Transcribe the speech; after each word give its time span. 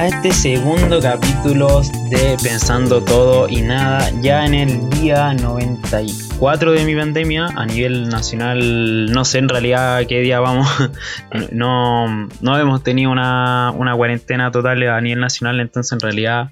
A 0.00 0.06
este 0.06 0.32
segundo 0.32 0.98
capítulo 0.98 1.82
de 2.08 2.34
Pensando 2.42 3.04
Todo 3.04 3.50
y 3.50 3.60
Nada, 3.60 4.10
ya 4.22 4.46
en 4.46 4.54
el 4.54 4.88
día 4.88 5.34
94 5.34 6.72
de 6.72 6.86
mi 6.86 6.96
pandemia 6.96 7.48
a 7.54 7.66
nivel 7.66 8.08
nacional, 8.08 9.12
no 9.12 9.26
sé 9.26 9.40
en 9.40 9.50
realidad 9.50 10.06
qué 10.08 10.20
día 10.20 10.40
vamos, 10.40 10.66
no, 11.52 12.28
no 12.40 12.58
hemos 12.58 12.82
tenido 12.82 13.10
una, 13.10 13.72
una 13.76 13.94
cuarentena 13.94 14.50
total 14.50 14.82
a 14.88 15.02
nivel 15.02 15.20
nacional, 15.20 15.60
entonces 15.60 15.92
en 15.92 16.00
realidad 16.00 16.50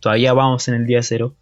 todavía 0.00 0.32
vamos 0.32 0.66
en 0.66 0.74
el 0.74 0.84
día 0.84 1.00
cero. 1.04 1.36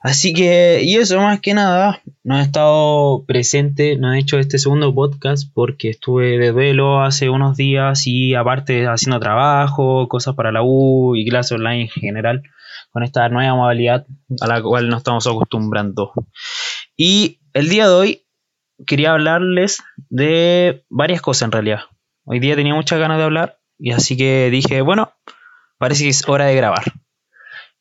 Así 0.00 0.32
que, 0.32 0.80
y 0.84 0.96
eso 0.96 1.18
más 1.18 1.40
que 1.40 1.54
nada, 1.54 2.02
no 2.22 2.38
he 2.38 2.42
estado 2.42 3.24
presente, 3.26 3.96
no 3.96 4.12
he 4.12 4.20
hecho 4.20 4.38
este 4.38 4.58
segundo 4.58 4.94
podcast 4.94 5.50
porque 5.52 5.90
estuve 5.90 6.38
de 6.38 6.52
duelo 6.52 7.02
hace 7.02 7.28
unos 7.28 7.56
días 7.56 8.06
y 8.06 8.34
aparte 8.36 8.86
haciendo 8.86 9.18
trabajo, 9.18 10.06
cosas 10.08 10.36
para 10.36 10.52
la 10.52 10.62
U 10.62 11.16
y 11.16 11.28
clases 11.28 11.52
online 11.52 11.82
en 11.82 11.88
general, 11.88 12.42
con 12.92 13.02
esta 13.02 13.28
nueva 13.28 13.56
modalidad 13.56 14.06
a 14.40 14.46
la 14.46 14.62
cual 14.62 14.88
nos 14.88 14.98
estamos 14.98 15.26
acostumbrando. 15.26 16.12
Y 16.96 17.40
el 17.52 17.68
día 17.68 17.88
de 17.88 17.94
hoy 17.94 18.26
quería 18.86 19.12
hablarles 19.12 19.82
de 20.08 20.84
varias 20.88 21.22
cosas 21.22 21.46
en 21.46 21.52
realidad. 21.52 21.80
Hoy 22.24 22.38
día 22.38 22.54
tenía 22.54 22.74
muchas 22.74 23.00
ganas 23.00 23.18
de 23.18 23.24
hablar 23.24 23.58
y 23.78 23.90
así 23.90 24.16
que 24.16 24.48
dije, 24.50 24.80
bueno, 24.80 25.12
parece 25.76 26.04
que 26.04 26.10
es 26.10 26.28
hora 26.28 26.46
de 26.46 26.54
grabar. 26.54 26.84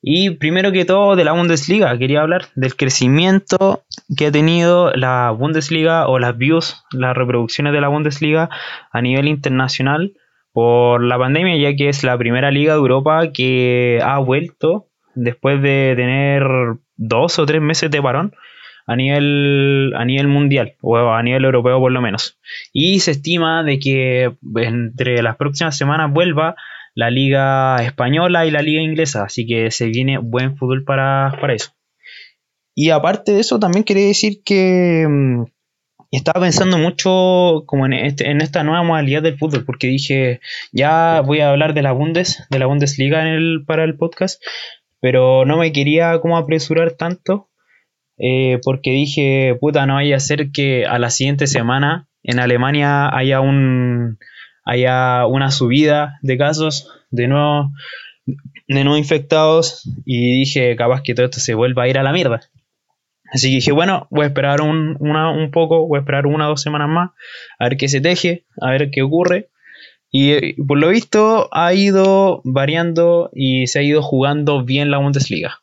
Y 0.01 0.31
primero 0.31 0.71
que 0.71 0.85
todo 0.85 1.15
de 1.15 1.25
la 1.25 1.33
Bundesliga, 1.33 1.97
quería 1.97 2.21
hablar 2.21 2.45
del 2.55 2.75
crecimiento 2.75 3.83
que 4.15 4.27
ha 4.27 4.31
tenido 4.31 4.91
la 4.93 5.31
Bundesliga 5.31 6.07
o 6.07 6.19
las 6.19 6.37
views, 6.37 6.83
las 6.91 7.17
reproducciones 7.17 7.73
de 7.73 7.81
la 7.81 7.87
Bundesliga 7.87 8.49
a 8.91 9.01
nivel 9.01 9.27
internacional 9.27 10.13
por 10.53 11.03
la 11.03 11.17
pandemia, 11.17 11.57
ya 11.57 11.75
que 11.75 11.89
es 11.89 12.03
la 12.03 12.17
primera 12.17 12.51
liga 12.51 12.73
de 12.73 12.79
Europa 12.79 13.31
que 13.31 13.99
ha 14.03 14.19
vuelto 14.19 14.87
después 15.15 15.61
de 15.61 15.93
tener 15.95 16.47
dos 16.95 17.39
o 17.39 17.45
tres 17.45 17.61
meses 17.61 17.89
de 17.89 18.01
parón 18.01 18.33
a 18.85 18.95
nivel, 18.95 19.93
a 19.95 20.05
nivel 20.05 20.27
mundial 20.27 20.75
o 20.81 20.97
a 20.97 21.21
nivel 21.21 21.43
europeo 21.45 21.79
por 21.79 21.91
lo 21.91 22.01
menos. 22.01 22.39
Y 22.71 22.99
se 22.99 23.11
estima 23.11 23.63
de 23.63 23.79
que 23.79 24.31
entre 24.55 25.21
las 25.21 25.35
próximas 25.35 25.77
semanas 25.77 26.11
vuelva 26.11 26.55
la 26.97 27.11
liga 27.11 27.75
española 27.83 28.47
y 28.47 28.51
la 28.51 28.63
liga 28.63 28.81
inglesa, 28.81 29.25
así 29.25 29.45
que 29.45 29.69
se 29.69 29.85
viene 29.85 30.17
buen 30.17 30.57
fútbol 30.57 30.83
para, 30.83 31.31
eso. 31.53 31.69
Y 32.73 32.89
aparte 32.89 33.33
de 33.33 33.41
eso, 33.41 33.59
también 33.59 33.83
quería 33.83 34.07
decir 34.07 34.41
que 34.43 35.05
mm, 35.07 35.43
estaba 36.09 36.41
pensando 36.41 36.79
mucho 36.79 37.65
como 37.67 37.85
en, 37.85 37.93
este, 37.93 38.31
en 38.31 38.41
esta 38.41 38.63
nueva 38.63 38.81
modalidad 38.81 39.21
del 39.21 39.37
fútbol, 39.37 39.63
porque 39.63 39.85
dije, 39.85 40.39
ya 40.71 41.21
voy 41.23 41.41
a 41.41 41.51
hablar 41.51 41.75
de 41.75 41.83
la 41.83 41.91
Bundes, 41.91 42.43
de 42.49 42.57
la 42.57 42.65
Bundesliga 42.65 43.21
en 43.21 43.27
el, 43.27 43.63
para 43.67 43.83
el 43.83 43.95
podcast, 43.95 44.41
pero 44.99 45.45
no 45.45 45.57
me 45.57 45.71
quería 45.71 46.19
como 46.19 46.35
apresurar 46.35 46.93
tanto, 46.93 47.51
eh, 48.17 48.59
porque 48.63 48.89
dije, 48.89 49.55
puta, 49.61 49.85
no 49.85 49.93
vaya 49.93 50.15
a 50.15 50.19
ser 50.19 50.49
que 50.51 50.87
a 50.87 50.97
la 50.97 51.11
siguiente 51.11 51.45
semana 51.45 52.07
en 52.23 52.39
Alemania 52.39 53.15
haya 53.15 53.39
un 53.39 54.17
haya 54.67 55.25
una 55.25 55.49
subida 55.49 56.19
de 56.21 56.37
casos 56.37 56.91
de 57.09 57.27
nuevo, 57.27 57.71
de 58.67 58.81
infectados 58.81 59.89
y 60.05 60.39
dije 60.39 60.75
capaz 60.75 61.01
que 61.01 61.15
todo 61.15 61.25
esto 61.25 61.39
se 61.39 61.53
vuelva 61.53 61.83
a 61.83 61.87
ir 61.87 61.97
a 61.97 62.03
la 62.03 62.11
mierda. 62.11 62.41
Así 63.31 63.49
que 63.49 63.55
dije, 63.55 63.71
bueno, 63.71 64.07
voy 64.09 64.23
a 64.23 64.27
esperar 64.27 64.61
un, 64.61 64.97
un 64.99 65.51
poco, 65.51 65.87
voy 65.87 65.97
a 65.97 66.01
esperar 66.01 66.27
una 66.27 66.47
o 66.47 66.49
dos 66.51 66.61
semanas 66.61 66.89
más, 66.89 67.11
a 67.59 67.65
ver 67.65 67.77
qué 67.77 67.87
se 67.87 68.01
teje, 68.01 68.45
a 68.61 68.71
ver 68.71 68.89
qué 68.91 69.01
ocurre. 69.01 69.49
Y 70.11 70.31
eh, 70.31 70.55
por 70.65 70.77
lo 70.77 70.89
visto 70.89 71.49
ha 71.51 71.73
ido 71.73 72.41
variando 72.43 73.29
y 73.33 73.67
se 73.67 73.79
ha 73.79 73.83
ido 73.83 74.01
jugando 74.01 74.63
bien 74.63 74.91
la 74.91 74.97
Bundesliga. 74.97 75.59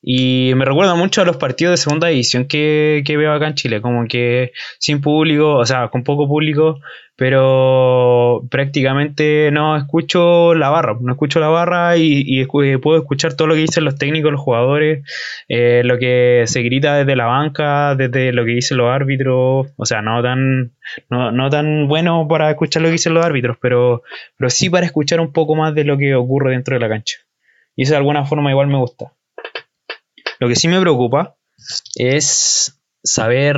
Y 0.00 0.52
me 0.54 0.64
recuerda 0.64 0.94
mucho 0.94 1.22
a 1.22 1.24
los 1.24 1.36
partidos 1.36 1.72
de 1.72 1.76
segunda 1.78 2.08
división 2.08 2.46
que, 2.46 3.02
que, 3.04 3.16
veo 3.16 3.32
acá 3.32 3.48
en 3.48 3.54
Chile, 3.54 3.80
como 3.80 4.06
que 4.06 4.52
sin 4.78 5.00
público, 5.00 5.56
o 5.56 5.66
sea, 5.66 5.88
con 5.88 6.04
poco 6.04 6.28
público, 6.28 6.78
pero 7.16 8.46
prácticamente 8.50 9.50
no 9.50 9.76
escucho 9.76 10.54
la 10.54 10.68
barra, 10.68 10.96
no 11.00 11.12
escucho 11.12 11.40
la 11.40 11.48
barra 11.48 11.96
y, 11.96 12.44
puedo 12.46 12.98
escuchar 12.98 13.34
todo 13.34 13.48
lo 13.48 13.54
que 13.54 13.60
dicen 13.62 13.84
los 13.84 13.96
técnicos, 13.96 14.30
los 14.30 14.40
jugadores, 14.40 15.02
eh, 15.48 15.82
lo 15.84 15.98
que 15.98 16.44
se 16.46 16.62
grita 16.62 16.96
desde 16.96 17.16
la 17.16 17.26
banca, 17.26 17.94
desde 17.96 18.32
lo 18.32 18.44
que 18.44 18.52
dicen 18.52 18.76
los 18.76 18.90
árbitros, 18.92 19.68
o 19.76 19.86
sea, 19.86 20.02
no 20.02 20.22
tan, 20.22 20.72
no, 21.08 21.32
no 21.32 21.50
tan 21.50 21.88
bueno 21.88 22.28
para 22.28 22.50
escuchar 22.50 22.82
lo 22.82 22.88
que 22.88 22.92
dicen 22.92 23.14
los 23.14 23.24
árbitros, 23.24 23.56
pero, 23.60 24.02
pero 24.36 24.50
sí 24.50 24.68
para 24.68 24.86
escuchar 24.86 25.20
un 25.20 25.32
poco 25.32 25.56
más 25.56 25.74
de 25.74 25.84
lo 25.84 25.96
que 25.96 26.14
ocurre 26.14 26.52
dentro 26.52 26.76
de 26.76 26.80
la 26.80 26.88
cancha. 26.88 27.16
Y 27.74 27.82
eso 27.82 27.92
de 27.92 27.98
alguna 27.98 28.24
forma 28.24 28.50
igual 28.50 28.68
me 28.68 28.78
gusta. 28.78 29.12
Lo 30.38 30.48
que 30.48 30.56
sí 30.56 30.68
me 30.68 30.80
preocupa 30.80 31.36
es 31.96 32.80
saber 33.02 33.56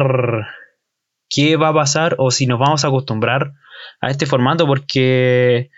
qué 1.28 1.56
va 1.56 1.68
a 1.68 1.74
pasar 1.74 2.16
o 2.18 2.30
si 2.30 2.46
nos 2.46 2.58
vamos 2.58 2.84
a 2.84 2.88
acostumbrar 2.88 3.52
a 4.00 4.10
este 4.10 4.26
formato 4.26 4.66
porque 4.66 5.70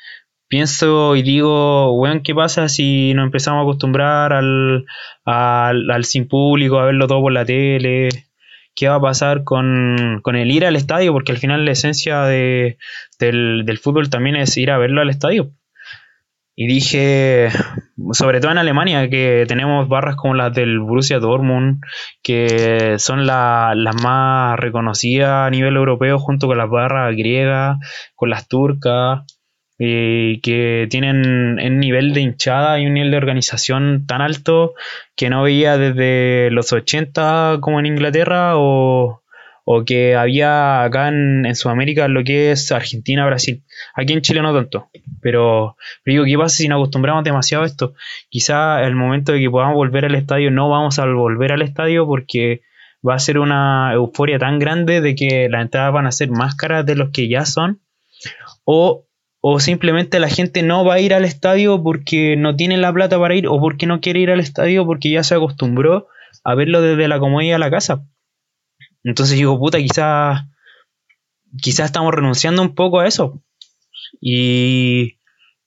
pienso 0.48 1.16
y 1.16 1.22
digo, 1.22 1.96
bueno, 1.96 2.20
¿qué 2.24 2.34
pasa 2.34 2.68
si 2.68 3.14
nos 3.14 3.24
empezamos 3.24 3.60
a 3.60 3.62
acostumbrar 3.62 4.32
al, 4.32 4.84
al, 5.24 6.04
sin 6.04 6.28
público, 6.28 6.78
a 6.78 6.86
verlo 6.86 7.06
todo 7.06 7.20
por 7.20 7.32
la 7.32 7.44
tele? 7.44 8.08
¿Qué 8.74 8.88
va 8.88 8.96
a 8.96 9.00
pasar 9.00 9.44
con, 9.44 10.22
el 10.24 10.50
ir 10.50 10.64
al 10.64 10.76
estadio? 10.76 11.12
Porque 11.12 11.32
al 11.32 11.38
final 11.38 11.64
la 11.64 11.72
esencia 11.72 12.22
de, 12.22 12.78
del, 13.18 13.64
del 13.64 13.78
fútbol 13.78 14.10
también 14.10 14.36
es 14.36 14.56
ir 14.56 14.70
a 14.70 14.78
verlo 14.78 15.00
al 15.00 15.10
estadio. 15.10 15.52
Y 16.62 16.66
dije, 16.66 17.48
sobre 18.12 18.38
todo 18.38 18.52
en 18.52 18.58
Alemania, 18.58 19.08
que 19.08 19.46
tenemos 19.48 19.88
barras 19.88 20.16
como 20.16 20.34
las 20.34 20.52
del 20.52 20.78
Borussia 20.78 21.18
Dortmund, 21.18 21.80
que 22.22 22.96
son 22.98 23.26
las 23.26 24.02
más 24.02 24.60
reconocidas 24.60 25.46
a 25.46 25.48
nivel 25.48 25.76
europeo, 25.76 26.18
junto 26.18 26.48
con 26.48 26.58
las 26.58 26.68
barras 26.68 27.16
griegas, 27.16 27.78
con 28.14 28.28
las 28.28 28.46
turcas, 28.46 29.22
y 29.78 30.42
que 30.42 30.86
tienen 30.90 31.58
un 31.58 31.80
nivel 31.80 32.12
de 32.12 32.20
hinchada 32.20 32.78
y 32.78 32.86
un 32.86 32.92
nivel 32.92 33.12
de 33.12 33.16
organización 33.16 34.04
tan 34.06 34.20
alto 34.20 34.74
que 35.16 35.30
no 35.30 35.42
veía 35.42 35.78
desde 35.78 36.50
los 36.50 36.74
80 36.74 37.56
como 37.62 37.80
en 37.80 37.86
Inglaterra 37.86 38.58
o, 38.58 39.19
o 39.72 39.84
que 39.84 40.16
había 40.16 40.82
acá 40.82 41.06
en, 41.06 41.54
Sudamérica 41.54 42.08
lo 42.08 42.24
que 42.24 42.50
es 42.50 42.72
Argentina, 42.72 43.24
Brasil. 43.24 43.62
Aquí 43.94 44.12
en 44.12 44.20
Chile 44.20 44.42
no 44.42 44.52
tanto, 44.52 44.90
pero, 45.22 45.76
digo, 46.04 46.24
¿qué 46.24 46.36
pasa 46.36 46.56
si 46.56 46.66
nos 46.66 46.78
acostumbramos 46.78 47.22
demasiado 47.22 47.62
a 47.62 47.68
esto? 47.68 47.94
Quizá 48.30 48.84
el 48.84 48.96
momento 48.96 49.30
de 49.30 49.38
que 49.38 49.48
podamos 49.48 49.76
volver 49.76 50.06
al 50.06 50.16
estadio 50.16 50.50
no 50.50 50.68
vamos 50.68 50.98
a 50.98 51.06
volver 51.06 51.52
al 51.52 51.62
estadio 51.62 52.04
porque 52.04 52.62
va 53.08 53.14
a 53.14 53.20
ser 53.20 53.38
una 53.38 53.92
euforia 53.94 54.40
tan 54.40 54.58
grande 54.58 55.00
de 55.00 55.14
que 55.14 55.48
las 55.48 55.62
entradas 55.62 55.92
van 55.92 56.08
a 56.08 56.12
ser 56.12 56.30
más 56.30 56.56
caras 56.56 56.84
de 56.84 56.96
los 56.96 57.10
que 57.10 57.28
ya 57.28 57.44
son, 57.44 57.80
o, 58.64 59.06
o 59.40 59.60
simplemente 59.60 60.18
la 60.18 60.28
gente 60.28 60.64
no 60.64 60.84
va 60.84 60.94
a 60.94 61.00
ir 61.00 61.14
al 61.14 61.24
estadio 61.24 61.80
porque 61.80 62.34
no 62.36 62.56
tiene 62.56 62.76
la 62.76 62.92
plata 62.92 63.20
para 63.20 63.36
ir, 63.36 63.46
o 63.46 63.60
porque 63.60 63.86
no 63.86 64.00
quiere 64.00 64.18
ir 64.18 64.32
al 64.32 64.40
estadio 64.40 64.84
porque 64.84 65.12
ya 65.12 65.22
se 65.22 65.36
acostumbró 65.36 66.08
a 66.42 66.56
verlo 66.56 66.82
desde 66.82 67.06
la 67.06 67.20
comodidad 67.20 67.54
de 67.54 67.60
la 67.60 67.70
casa. 67.70 68.04
Entonces 69.04 69.36
digo, 69.36 69.58
puta, 69.58 69.78
quizás 69.78 70.44
quizás 71.58 71.86
estamos 71.86 72.14
renunciando 72.14 72.62
un 72.62 72.74
poco 72.74 73.00
a 73.00 73.06
eso. 73.06 73.42
Y, 74.20 75.16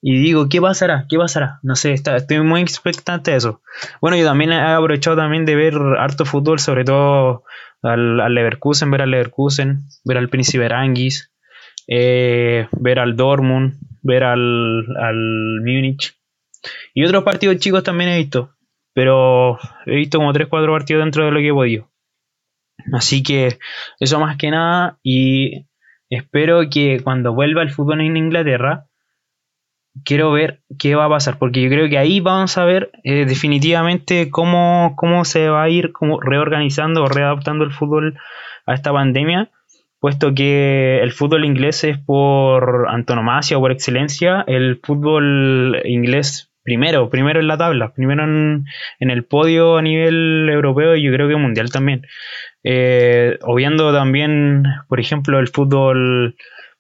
digo, 0.02 0.50
¿qué 0.50 0.62
pasará? 0.62 1.06
¿Qué 1.10 1.18
pasará? 1.18 1.60
No 1.64 1.76
sé, 1.76 1.94
estoy 1.94 2.40
muy 2.42 2.62
expectante 2.62 3.32
de 3.32 3.38
eso. 3.38 3.62
Bueno, 4.02 4.18
yo 4.18 4.26
también 4.26 4.52
he 4.52 4.60
aprovechado 4.60 5.18
también 5.18 5.46
de 5.46 5.56
ver 5.56 5.76
harto 5.98 6.26
fútbol, 6.26 6.60
sobre 6.60 6.84
todo 6.84 7.44
al, 7.82 8.34
Leverkusen, 8.34 8.92
ver 8.92 9.02
al 9.02 9.12
Leverkusen, 9.12 9.84
ver 10.04 10.18
al 10.18 10.30
Príncipe 10.30 10.66
Aranguis, 10.66 11.32
eh, 11.88 12.68
ver 12.72 13.00
al 13.00 13.16
Dortmund, 13.16 13.76
ver 14.02 14.24
al, 14.24 14.86
al 14.98 15.62
Múnich. 15.62 16.16
Y 16.94 17.04
otros 17.04 17.24
partidos 17.24 17.58
chicos 17.58 17.84
también 17.84 18.12
he 18.12 18.18
visto. 18.18 18.52
Pero 18.94 19.58
he 19.88 19.96
visto 19.96 20.20
como 20.20 20.34
3-4 20.34 20.72
partidos 20.72 21.04
dentro 21.04 21.26
de 21.26 21.32
lo 21.32 21.40
que 21.40 21.48
he 21.48 21.54
podido. 21.54 21.93
Así 22.92 23.24
que 23.24 23.58
eso 24.00 24.20
más 24.20 24.38
que 24.38 24.52
nada 24.52 24.98
y 25.04 25.66
espero 26.10 26.70
que 26.70 27.00
cuando 27.04 27.34
vuelva 27.34 27.62
el 27.62 27.72
fútbol 27.72 28.02
en 28.02 28.18
Inglaterra, 28.18 28.88
quiero 30.04 30.32
ver 30.32 30.62
qué 30.80 30.96
va 30.96 31.06
a 31.06 31.10
pasar, 31.10 31.38
porque 31.38 31.62
yo 31.62 31.70
creo 31.70 31.90
que 31.90 31.98
ahí 31.98 32.20
vamos 32.20 32.58
a 32.58 32.66
ver 32.66 32.92
eh, 33.04 33.26
definitivamente 33.26 34.30
cómo, 34.30 34.94
cómo 34.96 35.26
se 35.26 35.50
va 35.50 35.64
a 35.64 35.70
ir 35.70 35.92
como 35.92 36.20
reorganizando 36.20 37.04
o 37.04 37.08
readaptando 37.08 37.64
el 37.64 37.72
fútbol 37.72 38.18
a 38.66 38.74
esta 38.74 38.92
pandemia, 38.92 39.52
puesto 40.00 40.34
que 40.34 41.00
el 41.02 41.12
fútbol 41.12 41.46
inglés 41.46 41.84
es 41.84 41.98
por 41.98 42.88
antonomasia 42.90 43.58
o 43.58 43.62
por 43.62 43.72
excelencia 43.72 44.44
el 44.48 44.80
fútbol 44.84 45.82
inglés 45.86 46.52
primero, 46.64 47.10
primero 47.10 47.40
en 47.40 47.48
la 47.48 47.58
tabla, 47.58 47.94
primero 47.94 48.24
en, 48.24 48.66
en 49.00 49.10
el 49.10 49.26
podio 49.26 49.78
a 49.78 49.82
nivel 49.82 50.50
europeo 50.50 50.96
y 50.96 51.04
yo 51.04 51.12
creo 51.14 51.28
que 51.28 51.36
mundial 51.36 51.72
también. 51.72 52.06
Eh, 52.63 53.38
obviando 53.42 53.94
también, 53.94 54.63
por 54.88 55.00
ejemplo, 55.00 55.39
el 55.39 55.50
fútbol 55.50 56.36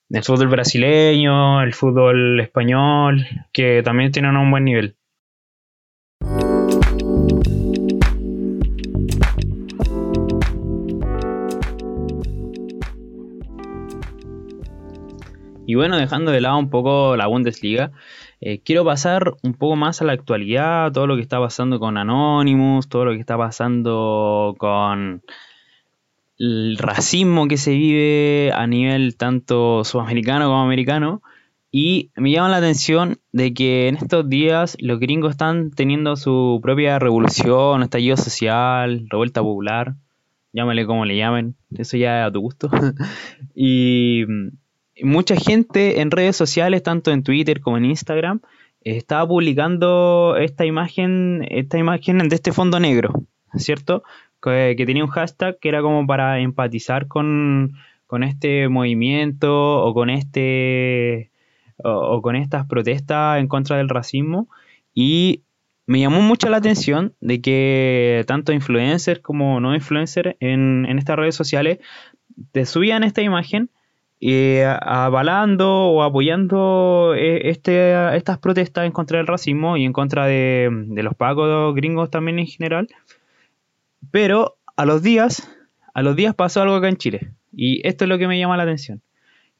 el 0.09 0.23
fútbol 0.23 0.47
brasileño, 0.47 1.63
el 1.63 1.73
fútbol 1.73 2.39
español, 2.39 3.25
que 3.51 3.81
también 3.83 4.11
tienen 4.11 4.37
un 4.37 4.51
buen 4.51 4.63
nivel. 4.63 4.95
Y 15.65 15.75
bueno, 15.75 15.97
dejando 15.97 16.31
de 16.31 16.41
lado 16.41 16.59
un 16.59 16.69
poco 16.69 17.15
la 17.15 17.25
Bundesliga, 17.25 17.91
eh, 18.41 18.61
quiero 18.63 18.85
pasar 18.85 19.33
un 19.41 19.55
poco 19.55 19.75
más 19.75 20.01
a 20.01 20.05
la 20.05 20.13
actualidad, 20.13 20.91
todo 20.91 21.07
lo 21.07 21.15
que 21.15 21.21
está 21.21 21.39
pasando 21.39 21.79
con 21.79 21.97
Anonymous, 21.97 22.87
todo 22.87 23.05
lo 23.05 23.13
que 23.13 23.19
está 23.19 23.37
pasando 23.37 24.53
con 24.59 25.23
el 26.37 26.77
racismo 26.77 27.47
que 27.47 27.57
se 27.57 27.71
vive 27.71 28.51
a 28.53 28.67
nivel 28.67 29.15
tanto 29.15 29.83
sudamericano 29.83 30.45
como 30.45 30.61
americano. 30.61 31.21
Y 31.71 32.11
me 32.15 32.29
llama 32.29 32.49
la 32.49 32.57
atención 32.57 33.17
de 33.31 33.53
que 33.53 33.87
en 33.87 33.95
estos 33.95 34.29
días 34.29 34.77
los 34.79 34.99
gringos 34.99 35.31
están 35.31 35.71
teniendo 35.71 36.15
su 36.15 36.59
propia 36.61 36.99
revolución, 36.99 37.81
estallido 37.81 38.15
social, 38.15 39.07
revuelta 39.09 39.41
popular, 39.41 39.95
llámale 40.53 40.85
como 40.85 41.05
le 41.05 41.17
llamen, 41.17 41.55
eso 41.75 41.97
ya 41.97 42.21
es 42.21 42.27
a 42.27 42.31
tu 42.31 42.41
gusto. 42.41 42.69
y 43.55 44.23
mucha 45.01 45.35
gente 45.35 46.01
en 46.01 46.11
redes 46.11 46.35
sociales, 46.35 46.83
tanto 46.83 47.11
en 47.11 47.23
Twitter 47.23 47.59
como 47.59 47.77
en 47.77 47.85
Instagram, 47.85 48.41
estaba 48.81 49.27
publicando 49.27 50.35
esta 50.37 50.65
imagen, 50.65 51.45
esta 51.49 51.79
imagen 51.79 52.29
de 52.29 52.35
este 52.35 52.51
fondo 52.51 52.79
negro, 52.79 53.23
¿cierto? 53.55 54.03
Que, 54.43 54.83
tenía 54.85 55.03
un 55.03 55.09
hashtag 55.09 55.57
que 55.59 55.69
era 55.69 55.81
como 55.81 56.05
para 56.05 56.39
empatizar 56.39 57.07
con, 57.07 57.75
este 58.21 58.67
movimiento 58.67 59.83
o 59.83 59.93
con 59.93 60.09
este 60.09 61.31
o, 61.77 62.21
con 62.21 62.35
estas 62.35 62.67
protestas 62.67 63.39
en 63.39 63.47
contra 63.47 63.77
del 63.77 63.89
racismo 63.89 64.49
y 64.93 65.41
me 65.87 65.99
llamó 65.99 66.21
mucho 66.21 66.49
la 66.49 66.57
atención 66.57 67.13
de 67.21 67.41
que 67.41 68.23
tanto 68.27 68.53
influencers 68.53 69.21
como 69.21 69.59
no 69.59 69.73
influencers 69.73 70.35
en, 70.39 70.85
en 70.87 70.99
estas 70.99 71.15
redes 71.15 71.35
sociales 71.35 71.79
te 72.51 72.65
subían 72.65 73.03
esta 73.03 73.21
imagen 73.21 73.69
eh, 74.25 74.63
avalando 74.79 75.69
o 75.69 76.01
apoyando 76.01 77.13
eh, 77.13 77.49
este, 77.49 78.15
estas 78.15 78.37
protestas 78.37 78.85
en 78.85 78.93
contra 78.93 79.17
del 79.17 79.27
racismo 79.27 79.75
y 79.75 79.83
en 79.83 79.91
contra 79.91 80.25
de, 80.25 80.69
los 80.95 81.13
pagos 81.15 81.75
gringos 81.75 82.09
también 82.09 82.39
en 82.39 82.47
general. 82.47 82.87
Pero 84.11 84.57
a 84.75 84.85
los 84.85 85.01
días, 85.01 85.49
a 85.93 86.01
los 86.01 86.15
días 86.15 86.35
pasó 86.35 86.61
algo 86.61 86.75
acá 86.75 86.89
en 86.89 86.97
Chile. 86.97 87.31
Y 87.51 87.85
esto 87.87 88.05
es 88.05 88.09
lo 88.09 88.17
que 88.17 88.27
me 88.27 88.39
llama 88.39 88.57
la 88.57 88.63
atención. 88.63 89.01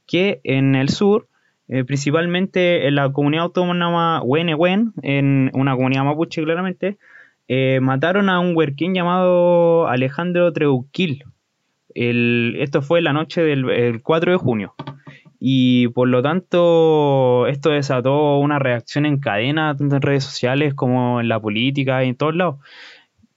Que 0.06 0.42
en 0.44 0.75
el 0.75 0.90
sur, 0.90 1.28
eh, 1.68 1.84
principalmente 1.84 2.88
en 2.88 2.95
la 2.95 3.12
comunidad 3.12 3.45
autónoma 3.45 4.22
Huenehuen, 4.22 4.94
en 5.01 5.51
una 5.54 5.75
comunidad 5.75 6.04
mapuche 6.04 6.44
claramente, 6.44 6.98
mataron 7.81 8.30
a 8.30 8.40
un 8.40 8.56
huerquín 8.56 8.95
llamado 8.95 9.88
Alejandro 9.88 10.51
Treuquil, 10.54 11.24
esto 11.95 12.81
fue 12.81 13.01
la 13.01 13.13
noche 13.13 13.42
del 13.42 14.01
4 14.01 14.31
de 14.31 14.38
junio. 14.38 14.74
Y 15.40 15.90
por 15.90 16.07
lo 16.07 16.22
tanto, 16.22 17.48
esto 17.48 17.72
desató 17.72 18.38
una 18.40 18.60
reacción 18.60 19.06
en 19.06 19.19
cadena, 19.19 19.75
tanto 19.75 19.98
en 19.98 20.01
redes 20.01 20.24
sociales 20.24 20.74
como 20.74 21.19
en 21.19 21.28
la 21.28 21.40
política 21.40 22.04
y 22.04 22.10
en 22.10 22.16
todos 22.16 22.36
lados. 22.36 22.56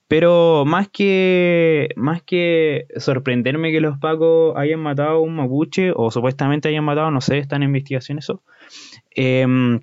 Pero 0.08 0.64
más 0.64 0.88
que, 0.88 1.88
más 1.96 2.22
que 2.22 2.86
sorprenderme 2.96 3.72
que 3.72 3.80
los 3.80 3.98
pacos 3.98 4.56
hayan 4.56 4.80
matado 4.80 5.16
a 5.16 5.20
un 5.20 5.34
mapuche, 5.36 5.92
o 5.94 6.10
supuestamente 6.10 6.68
hayan 6.68 6.84
matado, 6.84 7.10
no 7.10 7.20
sé, 7.20 7.38
están 7.38 7.62
en 7.62 7.70
investigación 7.70 8.18
eso, 8.18 8.42
em, 9.10 9.80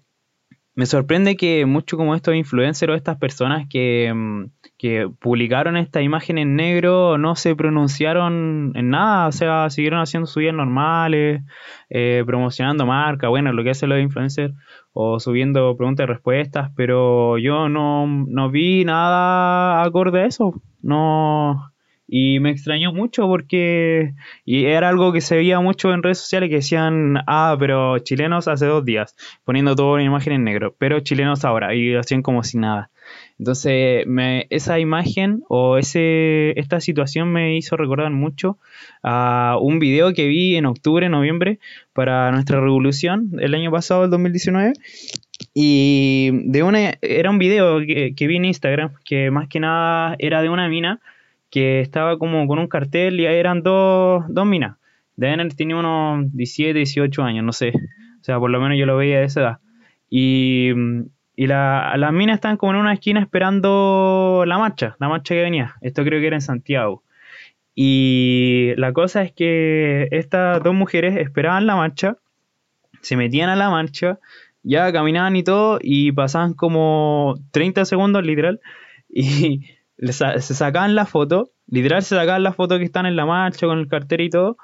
me 0.75 0.88
sorprende 0.88 1.36
que 1.36 1.66
mucho 1.68 1.98
como 1.98 2.16
estos 2.16 2.34
influencers 2.36 2.92
o 2.92 2.96
estas 2.96 3.18
personas 3.18 3.68
que, 3.70 4.06
em, 4.08 4.50
que 4.78 5.08
publicaron 5.20 5.78
esta 5.78 6.02
imagen 6.02 6.40
en 6.40 6.56
negro 6.56 7.18
no 7.20 7.36
se 7.36 7.56
pronunciaron 7.56 8.72
en 8.75 8.90
nada, 8.90 9.28
o 9.28 9.31
sea, 9.31 9.70
siguieron 9.70 10.00
haciendo 10.00 10.25
sus 10.25 10.38
vidas 10.38 10.56
normales, 10.56 11.44
eh, 11.90 12.24
promocionando 12.25 12.86
marca, 12.88 13.28
bueno, 13.28 13.54
lo 13.54 13.64
que 13.64 13.70
hacen 13.72 13.90
los 13.90 14.00
influencers, 14.00 14.54
o 14.94 15.19
subiendo 15.19 15.75
preguntas 15.75 16.06
y 16.06 16.07
respuestas, 16.07 16.72
pero 16.75 17.38
yo 17.38 17.68
no, 17.69 18.07
no 18.07 18.50
vi 18.50 18.86
nada 18.86 19.84
acorde 19.84 20.22
a 20.22 20.25
eso, 20.25 20.54
no... 20.81 21.69
Y 22.06 22.40
me 22.42 22.51
extrañó 22.51 22.94
mucho 22.94 23.24
porque 23.28 24.13
y 24.45 24.66
era 24.66 24.90
algo 24.90 25.13
que 25.13 25.22
se 25.22 25.38
veía 25.38 25.62
mucho 25.62 25.94
en 25.94 26.04
redes 26.04 26.19
sociales 26.19 26.50
que 26.50 26.57
decían, 26.57 27.18
ah, 27.28 27.56
pero 27.57 27.98
chilenos 28.00 28.48
hace 28.48 28.68
dos 28.68 28.86
días, 28.86 29.16
poniendo 29.45 29.75
todo 29.75 29.98
en 29.98 30.06
imagen 30.06 30.34
en 30.34 30.44
negro, 30.44 30.75
pero 30.78 31.00
chilenos 31.00 31.44
ahora, 31.46 31.74
y 31.74 31.96
hacían 31.96 32.22
como 32.22 32.44
si 32.44 32.60
nada. 32.60 32.92
Entonces, 33.39 34.05
me, 34.07 34.47
esa 34.50 34.79
imagen 34.79 35.44
o 35.50 35.77
ese, 35.77 36.57
esta 36.59 36.79
situación 36.79 37.31
me 37.31 37.57
hizo 37.57 37.77
recordar 37.77 38.11
mucho 38.11 38.57
a 39.01 39.57
un 39.61 39.79
video 39.79 40.13
que 40.13 40.27
vi 40.27 40.55
en 40.55 40.65
octubre, 40.65 41.09
noviembre, 41.09 41.60
para 41.93 42.31
nuestra 42.31 42.60
revolución 42.60 43.31
el 43.39 43.53
año 43.53 43.72
pasado, 43.72 44.05
el 44.05 44.10
2019. 44.12 44.74
Y 45.53 46.29
de 46.45 46.63
una, 46.63 46.93
era 47.01 47.29
un 47.29 47.38
video 47.38 47.79
que, 47.79 48.27
vi 48.27 48.36
en 48.36 48.45
Instagram, 48.45 48.93
que 49.03 49.31
más 49.31 49.48
que 49.48 49.60
nada 49.60 50.15
era 50.19 50.41
de 50.41 50.50
una 50.50 50.67
mina 50.69 51.00
que 51.50 51.81
estaba 51.81 52.17
como 52.17 52.48
con 52.48 52.60
un 52.60 52.67
cartel 52.67 53.19
y 53.19 53.25
eran 53.25 53.62
dos, 53.62 54.24
dos 54.29 54.45
minas. 54.45 54.77
Deben 55.15 55.50
tenía 55.50 55.75
unos 55.75 56.33
17, 56.33 56.74
18 56.74 57.24
años, 57.24 57.45
no 57.45 57.51
sé. 57.51 57.74
O 58.22 58.24
sea, 58.24 58.39
por 58.39 58.50
lo 58.50 58.60
menos 58.60 58.77
yo 58.77 58.86
lo 58.86 58.98
veía 58.98 59.19
de 59.19 59.25
esa 59.25 59.41
edad. 59.41 59.57
Y 60.10 60.72
y 61.36 61.48
la, 61.48 61.94
las 61.98 62.13
minas 62.13 62.36
estaban 62.36 62.58
como 62.58 62.74
en 62.74 62.80
una 62.80 62.94
esquina 62.94 63.20
esperando 63.20 64.44
la 64.46 64.58
marcha, 64.58 64.96
la 65.00 65.10
marcha 65.10 65.34
que 65.34 65.42
venía. 65.42 65.75
Esto 65.82 66.04
creo 66.04 66.20
que 66.20 66.28
era 66.28 66.36
en 66.36 66.42
Santiago. 66.42 67.04
Y 67.75 68.74
la 68.78 68.94
cosa 68.94 69.24
es 69.24 69.32
que 69.32 70.08
estas 70.12 70.62
dos 70.62 70.75
mujeres 70.75 71.18
esperaban 71.18 71.66
la 71.66 71.75
marcha, 71.75 72.18
se 73.02 73.18
metían 73.18 73.50
a 73.50 73.56
la 73.56 73.70
marcha, 73.70 74.20
ya 74.62 74.92
caminaban 74.94 75.36
y 75.36 75.44
todo, 75.44 75.80
y 75.82 76.12
pasaban 76.12 76.54
como 76.54 77.36
30 77.52 77.86
segundos 77.86 78.24
literal, 78.24 78.62
y 79.10 79.66
se 79.98 80.42
sacaban 80.42 80.94
la 80.94 81.06
foto, 81.06 81.52
literal 81.68 82.04
se 82.04 82.16
sacaban 82.16 82.44
la 82.44 82.54
foto 82.54 82.78
que 82.78 82.86
están 82.86 83.08
en 83.08 83.16
la 83.16 83.25
marcha 83.25 83.66
con 83.66 83.80
el 83.80 83.88
cartel 83.88 84.22
y 84.22 84.30
todo, 84.30 84.58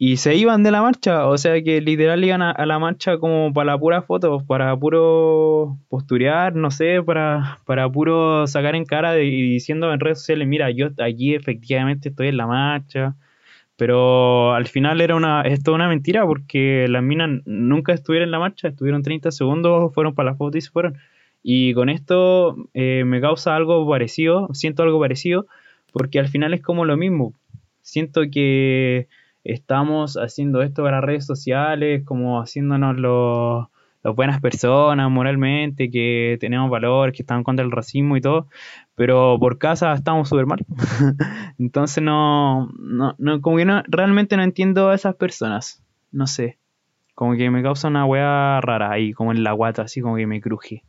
y 0.00 0.18
se 0.18 0.36
iban 0.36 0.62
de 0.62 0.70
la 0.70 0.80
marcha, 0.80 1.26
o 1.26 1.36
sea 1.38 1.60
que 1.62 1.80
literal 1.80 2.24
iban 2.24 2.40
a, 2.40 2.66
la 2.66 2.78
marcha 2.78 3.18
como 3.18 3.52
para 3.52 3.72
la 3.72 3.78
pura 3.78 4.02
foto, 4.02 4.44
para 4.46 4.76
puro 4.76 5.76
posturear, 5.88 6.54
no 6.54 6.70
sé, 6.70 7.02
para, 7.02 7.58
para 7.66 7.90
puro 7.90 8.46
sacar 8.46 8.76
en 8.76 8.84
cara 8.84 9.18
y 9.20 9.30
diciendo 9.50 9.92
en 9.92 9.98
redes 9.98 10.20
sociales, 10.20 10.46
mira, 10.46 10.70
yo 10.70 10.90
aquí 11.04 11.34
efectivamente 11.34 12.10
estoy 12.10 12.28
en 12.28 12.36
la 12.36 12.46
marcha, 12.46 13.16
pero 13.76 14.54
al 14.54 14.66
final 14.68 15.00
era 15.00 15.16
una, 15.16 15.42
es 15.42 15.62
toda 15.64 15.76
una 15.76 15.88
mentira 15.88 16.24
porque 16.26 16.86
las 16.88 17.02
minas 17.02 17.42
nunca 17.46 17.92
estuvieron 17.92 18.28
en 18.28 18.32
la 18.32 18.38
marcha, 18.40 18.68
estuvieron 18.68 19.02
30 19.02 19.32
segundos, 19.32 19.92
fueron 19.94 20.14
para 20.14 20.30
la 20.30 20.36
foto 20.36 20.58
y 20.58 20.60
se 20.60 20.70
fueron. 20.70 20.98
Y 21.42 21.74
con 21.74 21.88
esto 21.88 22.56
eh, 22.74 23.04
me 23.06 23.20
causa 23.20 23.56
algo 23.56 23.88
parecido, 23.88 24.48
siento 24.52 24.82
algo 24.84 25.00
parecido, 25.00 25.46
porque 25.92 26.18
al 26.20 26.28
final 26.28 26.54
es 26.54 26.62
como 26.62 26.84
lo 26.84 26.96
mismo. 26.96 27.34
Siento 27.82 28.22
que 28.30 29.08
estamos 29.44 30.16
haciendo 30.16 30.62
esto 30.62 30.82
para 30.82 31.00
redes 31.00 31.26
sociales, 31.26 32.02
como 32.04 32.40
haciéndonos 32.40 32.96
los, 32.96 33.66
buenas 34.16 34.40
personas 34.40 35.10
moralmente, 35.10 35.90
que 35.90 36.38
tenemos 36.40 36.70
valor, 36.70 37.12
que 37.12 37.22
estamos 37.22 37.44
contra 37.44 37.64
el 37.64 37.70
racismo 37.70 38.16
y 38.16 38.20
todo, 38.20 38.48
pero 38.94 39.36
por 39.38 39.58
casa 39.58 39.92
estamos 39.92 40.28
súper 40.28 40.46
mal. 40.46 40.64
Entonces 41.58 42.02
no, 42.02 42.68
no, 42.78 43.14
no, 43.18 43.40
como 43.40 43.56
que 43.56 43.64
no, 43.64 43.82
realmente 43.88 44.36
no 44.36 44.42
entiendo 44.42 44.90
a 44.90 44.94
esas 44.94 45.14
personas, 45.16 45.82
no 46.10 46.26
sé, 46.26 46.58
como 47.14 47.36
que 47.36 47.50
me 47.50 47.62
causa 47.62 47.88
una 47.88 48.04
weá 48.06 48.60
rara 48.60 48.92
ahí, 48.92 49.12
como 49.12 49.32
en 49.32 49.42
la 49.42 49.52
guata, 49.52 49.82
así 49.82 50.00
como 50.00 50.16
que 50.16 50.26
me 50.26 50.40
cruje. 50.40 50.84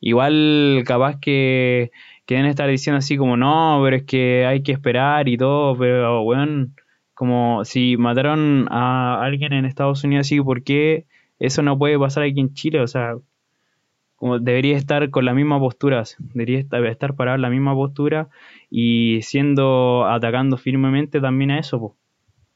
Igual 0.00 0.84
capaz 0.86 1.18
que, 1.20 1.90
deben 2.26 2.46
estar 2.46 2.68
diciendo 2.68 2.98
así 2.98 3.16
como, 3.16 3.36
no, 3.36 3.80
pero 3.82 3.96
es 3.96 4.04
que 4.04 4.46
hay 4.46 4.62
que 4.62 4.72
esperar 4.72 5.28
y 5.28 5.36
todo, 5.36 5.76
pero 5.76 6.22
bueno 6.22 6.68
como 7.14 7.64
si 7.64 7.96
mataron 7.96 8.66
a 8.70 9.22
alguien 9.22 9.52
en 9.52 9.64
Estados 9.64 10.04
Unidos 10.04 10.26
así, 10.26 10.40
¿por 10.40 10.62
qué 10.62 11.06
eso 11.38 11.62
no 11.62 11.78
puede 11.78 11.98
pasar 11.98 12.24
aquí 12.24 12.40
en 12.40 12.54
Chile? 12.54 12.80
O 12.80 12.86
sea, 12.86 13.16
como 14.16 14.38
debería 14.38 14.76
estar 14.76 15.10
con 15.10 15.24
la 15.24 15.34
misma 15.34 15.58
postura, 15.58 16.02
debería 16.18 16.58
estar, 16.58 17.14
parado 17.14 17.36
en 17.36 17.42
la 17.42 17.50
misma 17.50 17.74
postura 17.74 18.28
y 18.70 19.20
siendo 19.22 20.06
atacando 20.06 20.56
firmemente 20.56 21.20
también 21.20 21.52
a 21.52 21.58
eso. 21.58 21.96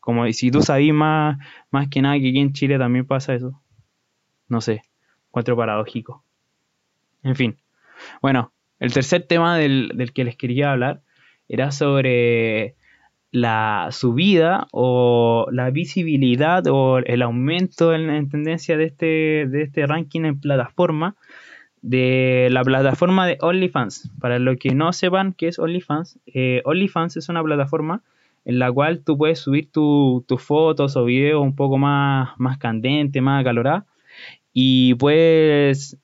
Como 0.00 0.30
si 0.32 0.50
tú 0.50 0.62
sabías 0.62 0.94
más, 0.94 1.38
más 1.70 1.88
que 1.88 2.00
nada 2.00 2.18
que 2.18 2.30
aquí 2.30 2.38
en 2.38 2.52
Chile 2.52 2.78
también 2.78 3.06
pasa 3.06 3.34
eso. 3.34 3.60
No 4.48 4.60
sé, 4.60 4.82
encuentro 5.28 5.56
paradójico. 5.56 6.24
En 7.22 7.36
fin. 7.36 7.58
Bueno, 8.22 8.52
el 8.80 8.92
tercer 8.92 9.24
tema 9.24 9.56
del, 9.58 9.92
del 9.94 10.12
que 10.12 10.24
les 10.24 10.36
quería 10.36 10.72
hablar 10.72 11.02
era 11.48 11.70
sobre 11.70 12.77
la 13.30 13.88
subida 13.90 14.68
o 14.72 15.46
la 15.52 15.70
visibilidad 15.70 16.66
o 16.68 16.98
el 16.98 17.22
aumento 17.22 17.94
en, 17.94 18.28
tendencia 18.28 18.76
de 18.76 18.84
este, 18.84 19.46
de 19.48 19.62
este 19.62 19.86
ranking 19.86 20.24
en 20.24 20.40
plataforma 20.40 21.16
de 21.82 22.48
la 22.50 22.62
plataforma 22.64 23.26
de 23.26 23.38
OnlyFans. 23.40 24.10
Para 24.20 24.38
los 24.38 24.56
que 24.56 24.74
no 24.74 24.92
sepan 24.92 25.32
qué 25.32 25.48
es 25.48 25.58
OnlyFans, 25.58 26.18
eh, 26.26 26.62
OnlyFans 26.64 27.16
es 27.16 27.28
una 27.28 27.42
plataforma 27.42 28.02
en 28.44 28.58
la 28.58 28.72
cual 28.72 29.04
tú 29.04 29.18
puedes 29.18 29.40
subir 29.40 29.70
tus 29.70 30.42
fotos 30.42 30.96
o 30.96 31.04
videos 31.04 31.42
un 31.42 31.54
poco 31.54 31.76
más, 31.76 32.30
más 32.38 32.58
candentes, 32.58 33.22
más 33.22 33.42
acaloradas 33.42 33.84
y 34.52 34.94
puedes, 34.94 35.98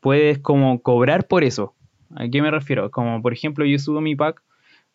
puedes 0.00 0.38
como 0.38 0.80
cobrar 0.82 1.26
por 1.26 1.44
eso. 1.44 1.74
¿A 2.16 2.28
qué 2.28 2.42
me 2.42 2.50
refiero? 2.50 2.90
Como 2.90 3.20
por 3.22 3.32
ejemplo 3.32 3.64
yo 3.64 3.78
subo 3.78 4.00
mi 4.00 4.16
pack 4.16 4.42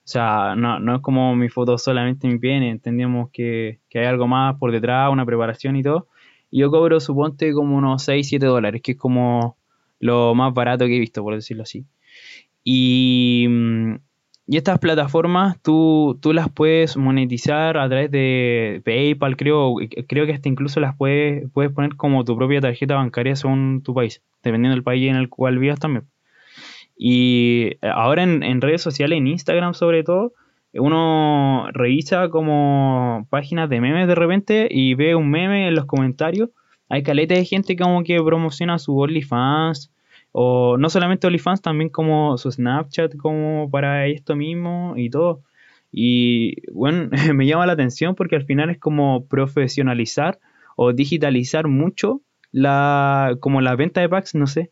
o 0.05 0.07
sea, 0.07 0.55
no, 0.55 0.95
es 0.95 1.01
como 1.01 1.35
mi 1.35 1.49
foto 1.49 1.79
solamente 1.79 2.27
mi 2.27 2.37
pene, 2.37 2.69
entendemos 2.69 3.31
que, 3.31 3.79
hay 3.95 4.05
algo 4.05 4.27
más 4.27 4.55
por 4.59 4.71
detrás, 4.71 5.11
una 5.11 5.25
preparación 5.25 5.75
y 5.77 5.83
todo. 5.83 6.07
Y 6.51 6.59
yo 6.59 6.69
cobro, 6.69 6.99
suponte, 6.99 7.53
como 7.53 7.75
unos 7.75 8.03
6, 8.03 8.27
7 8.29 8.45
dólares, 8.45 8.81
que 8.83 8.91
es 8.91 8.97
como 8.99 9.57
lo 9.99 10.35
más 10.35 10.53
barato 10.53 10.85
que 10.85 10.97
he 10.97 10.99
visto, 10.99 11.23
por 11.23 11.33
decirlo 11.33 11.63
así. 11.63 11.85
Y, 12.63 13.47
mm, 13.49 13.95
y 14.47 14.57
estas 14.57 14.77
plataformas 14.77 15.59
tú, 15.63 16.19
tú 16.21 16.33
las 16.33 16.51
puedes 16.51 16.97
monetizar 16.97 17.77
a 17.77 17.89
través 17.89 18.11
de 18.11 18.83
PayPal, 18.85 19.35
creo, 19.37 19.75
creo 20.07 20.27
que 20.27 20.33
hasta 20.33 20.49
incluso 20.49 20.79
las 20.79 20.95
puedes, 20.95 21.49
puedes 21.51 21.71
poner 21.71 21.95
como 21.95 22.23
tu 22.25 22.37
propia 22.37 22.61
tarjeta 22.61 22.93
bancaria 22.95 23.35
según 23.35 23.81
tu 23.83 23.95
país, 23.95 24.21
dependiendo 24.43 24.75
del 24.75 24.83
país 24.83 25.09
en 25.09 25.15
el 25.15 25.29
cual 25.29 25.57
vivas 25.57 25.79
también. 25.79 26.05
Y 26.97 27.77
ahora 27.81 28.23
en, 28.23 28.61
redes 28.61 28.81
sociales, 28.81 29.17
en 29.17 29.27
Instagram 29.27 29.73
sobre 29.73 30.03
todo, 30.03 30.33
uno 30.73 31.67
revisa 31.71 32.29
como 32.29 33.27
páginas 33.29 33.69
de 33.69 33.81
memes 33.81 34.07
de 34.07 34.15
repente 34.15 34.67
y 34.69 34.93
ve 34.95 35.15
un 35.15 35.29
meme 35.29 35.67
en 35.67 35.75
los 35.75 35.85
comentarios. 35.85 36.49
Hay 36.89 37.03
caletas 37.03 37.37
de 37.37 37.45
gente 37.45 37.75
como 37.75 38.03
que 38.03 38.21
promociona 38.21 38.77
su 38.79 38.97
OnlyFans 38.97 39.91
o 40.31 40.77
no 40.77 40.89
solamente 40.89 41.27
OnlyFans, 41.27 41.61
también 41.61 41.89
como 41.89 42.37
su 42.37 42.51
Snapchat 42.51 43.15
como 43.17 43.69
para 43.69 44.07
esto 44.07 44.35
mismo 44.35 44.93
y 44.97 45.09
todo. 45.09 45.41
Y 45.91 46.69
bueno, 46.71 47.09
me 47.33 47.45
llama 47.45 47.65
la 47.65 47.73
atención 47.73 48.15
porque 48.15 48.35
al 48.35 48.45
final 48.45 48.69
es 48.69 48.79
como 48.79 49.25
profesionalizar 49.27 50.39
o 50.75 50.91
digitalizar 50.91 51.67
mucho 51.67 52.21
la 52.51 53.37
como 53.39 53.61
la 53.61 53.75
venta 53.75 54.01
de 54.01 54.09
packs, 54.09 54.35
no 54.35 54.47
sé. 54.47 54.71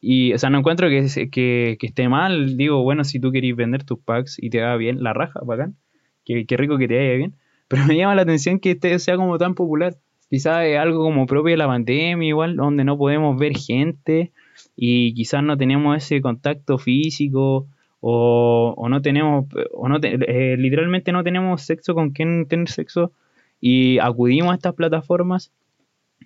Y, 0.00 0.32
o 0.32 0.38
sea, 0.38 0.50
no 0.50 0.58
encuentro 0.58 0.88
que, 0.88 1.30
que, 1.30 1.86
esté 1.86 2.08
mal. 2.08 2.56
Digo, 2.56 2.82
bueno, 2.82 3.04
si 3.04 3.20
tú 3.20 3.32
querés 3.32 3.54
vender 3.54 3.84
tus 3.84 3.98
packs 3.98 4.36
y 4.42 4.50
te 4.50 4.60
va 4.62 4.76
bien, 4.76 5.02
la 5.02 5.12
raja, 5.12 5.40
bacán. 5.44 5.76
Qué, 6.24 6.46
qué 6.46 6.56
rico 6.56 6.78
que 6.78 6.88
te 6.88 6.96
vaya 6.96 7.14
bien. 7.14 7.34
Pero 7.68 7.84
me 7.86 7.96
llama 7.96 8.14
la 8.14 8.22
atención 8.22 8.58
que 8.58 8.72
este 8.72 8.98
sea 8.98 9.16
como 9.16 9.38
tan 9.38 9.54
popular. 9.54 9.96
Quizás 10.28 10.64
es 10.64 10.78
algo 10.78 11.02
como 11.02 11.26
propio 11.26 11.50
de 11.52 11.56
la 11.56 11.66
pandemia, 11.66 12.28
igual, 12.28 12.56
donde 12.56 12.84
no 12.84 12.96
podemos 12.96 13.36
ver 13.38 13.56
gente 13.56 14.32
y 14.76 15.12
quizás 15.14 15.42
no 15.42 15.56
tenemos 15.56 15.96
ese 15.96 16.20
contacto 16.20 16.78
físico 16.78 17.66
o, 18.00 18.74
o 18.76 18.88
no 18.88 19.02
tenemos, 19.02 19.46
o 19.72 19.88
no 19.88 19.98
eh, 20.02 20.56
literalmente 20.56 21.12
no 21.12 21.22
tenemos 21.22 21.62
sexo 21.62 21.94
con 21.94 22.10
quien 22.10 22.46
tener 22.46 22.68
sexo 22.68 23.12
y 23.60 23.98
acudimos 23.98 24.52
a 24.52 24.54
estas 24.54 24.74
plataformas, 24.74 25.52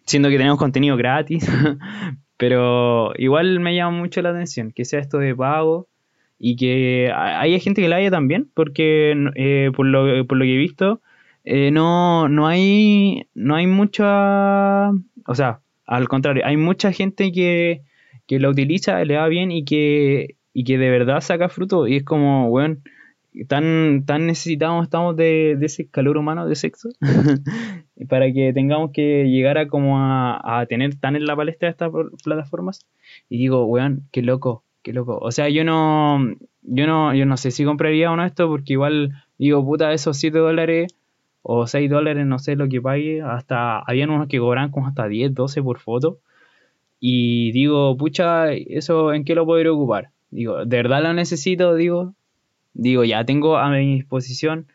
siendo 0.04 0.28
que 0.28 0.36
tenemos 0.36 0.58
contenido 0.58 0.96
gratis, 0.96 1.50
Pero 2.36 3.12
igual 3.16 3.60
me 3.60 3.74
llama 3.74 3.96
mucho 3.96 4.22
la 4.22 4.30
atención 4.30 4.72
que 4.72 4.84
sea 4.84 5.00
esto 5.00 5.18
de 5.18 5.34
pago 5.34 5.88
y 6.38 6.56
que 6.56 7.12
haya 7.14 7.58
gente 7.58 7.80
que 7.80 7.88
la 7.88 7.96
haya 7.96 8.10
también, 8.10 8.50
porque 8.54 9.14
eh, 9.36 9.70
por, 9.74 9.86
lo, 9.86 10.26
por 10.26 10.36
lo 10.38 10.44
que 10.44 10.54
he 10.54 10.58
visto, 10.58 11.00
eh, 11.44 11.70
no, 11.70 12.28
no, 12.28 12.46
hay, 12.46 13.28
no 13.34 13.54
hay 13.54 13.66
mucha... 13.66 14.90
O 15.26 15.34
sea, 15.34 15.60
al 15.86 16.08
contrario, 16.08 16.42
hay 16.44 16.56
mucha 16.56 16.92
gente 16.92 17.32
que, 17.32 17.82
que 18.26 18.40
la 18.40 18.48
utiliza, 18.48 19.04
le 19.04 19.16
va 19.16 19.28
bien 19.28 19.52
y 19.52 19.64
que, 19.64 20.36
y 20.52 20.64
que 20.64 20.78
de 20.78 20.90
verdad 20.90 21.20
saca 21.20 21.48
fruto 21.48 21.86
y 21.86 21.96
es 21.96 22.04
como, 22.04 22.48
bueno, 22.48 22.78
tan, 23.48 24.04
tan 24.06 24.26
necesitados 24.26 24.84
estamos 24.84 25.16
de, 25.16 25.58
ese 25.60 25.88
calor 25.88 26.16
humano 26.16 26.46
de 26.46 26.54
sexo 26.54 26.88
para 28.08 28.32
que 28.32 28.52
tengamos 28.52 28.92
que 28.92 29.24
llegar 29.28 29.58
a 29.58 29.66
como 29.66 29.98
a, 29.98 30.64
tener 30.68 30.94
tan 30.96 31.16
en 31.16 31.26
la 31.26 31.34
palestra 31.34 31.68
estas 31.68 31.90
plataformas 32.22 32.86
y 33.28 33.38
digo, 33.38 33.64
weón, 33.66 34.08
qué 34.12 34.22
loco, 34.22 34.62
qué 34.82 34.92
loco. 34.92 35.18
O 35.20 35.32
sea, 35.32 35.48
yo 35.48 35.64
no, 35.64 36.20
yo 36.62 36.86
no, 36.86 37.14
yo 37.14 37.26
no 37.26 37.36
sé 37.36 37.50
si 37.50 37.64
compraría 37.64 38.10
uno 38.10 38.22
de 38.22 38.28
estos 38.28 38.48
porque 38.48 38.74
igual 38.74 39.12
digo, 39.38 39.64
puta, 39.64 39.92
esos 39.92 40.16
7 40.16 40.38
dólares 40.38 40.94
o 41.42 41.66
6 41.66 41.90
dólares, 41.90 42.26
no 42.26 42.38
sé 42.38 42.56
lo 42.56 42.68
que 42.68 42.80
pague, 42.80 43.20
hasta, 43.22 43.80
habían 43.80 44.10
unos 44.10 44.28
que 44.28 44.38
cobran 44.38 44.70
como 44.70 44.86
hasta 44.86 45.08
10, 45.08 45.34
12 45.34 45.62
por 45.62 45.78
foto. 45.78 46.18
Y 47.00 47.52
digo, 47.52 47.96
pucha, 47.98 48.52
¿eso 48.52 49.12
en 49.12 49.24
qué 49.24 49.34
lo 49.34 49.44
podría 49.44 49.72
ocupar? 49.72 50.10
Digo, 50.30 50.64
¿de 50.64 50.76
verdad 50.78 51.02
lo 51.02 51.12
necesito? 51.12 51.74
Digo, 51.74 52.14
digo, 52.74 53.04
ya 53.04 53.24
tengo 53.24 53.56
a 53.56 53.70
mi 53.70 53.94
disposición, 53.94 54.66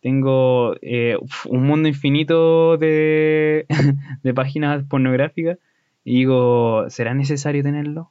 tengo 0.00 0.74
eh, 0.82 1.16
un 1.46 1.62
mundo 1.64 1.88
infinito 1.88 2.76
de, 2.76 3.66
de 4.22 4.34
páginas 4.34 4.84
pornográficas 4.84 5.58
digo, 6.04 6.88
¿será 6.88 7.14
necesario 7.14 7.62
tenerlo? 7.62 8.10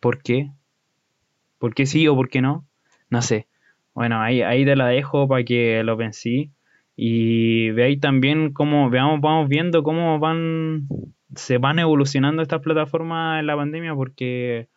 ¿Por 0.00 0.22
qué? 0.22 0.52
¿Por 1.58 1.74
qué 1.74 1.86
sí 1.86 2.06
o 2.08 2.14
por 2.14 2.28
qué 2.28 2.40
no? 2.40 2.66
No 3.10 3.22
sé. 3.22 3.48
Bueno, 3.94 4.20
ahí, 4.20 4.42
ahí 4.42 4.64
te 4.64 4.76
la 4.76 4.86
dejo 4.86 5.26
para 5.26 5.44
que 5.44 5.82
lo 5.82 5.96
pensé. 5.96 6.50
Y 6.96 7.70
veáis 7.70 8.00
también 8.00 8.52
cómo, 8.52 8.90
veamos, 8.90 9.20
vamos 9.20 9.48
viendo 9.48 9.82
cómo 9.82 10.18
van, 10.18 10.88
se 11.34 11.58
van 11.58 11.78
evolucionando 11.78 12.42
estas 12.42 12.60
plataformas 12.60 13.40
en 13.40 13.46
la 13.46 13.56
pandemia, 13.56 13.94
porque 13.94 14.68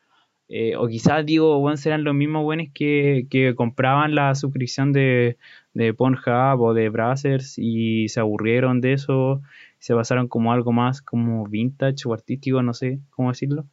eh, 0.54 0.76
o 0.76 0.90
quizás 0.90 1.26
digo, 1.26 1.60
bueno, 1.60 1.78
serán 1.78 2.04
los 2.04 2.14
mismos 2.14 2.44
buenos 2.44 2.68
que, 2.74 3.54
compraban 3.56 4.16
la 4.16 4.36
suscripción 4.36 4.92
de, 4.92 5.38
de 5.74 5.94
Pornhub 5.94 6.60
o 6.60 6.74
de 6.74 6.90
Brazzers 6.90 7.58
y 7.58 8.10
se 8.10 8.20
aburrieron 8.20 8.82
de 8.82 8.92
eso, 8.92 9.42
se 9.80 9.96
pasaron 9.96 10.28
como 10.28 10.52
algo 10.52 10.74
más 10.74 11.02
como 11.02 11.46
vintage 11.46 12.06
o 12.06 12.14
artístico, 12.14 12.62
no 12.62 12.74
sé 12.74 13.00
cómo 13.12 13.30
decirlo. 13.30 13.64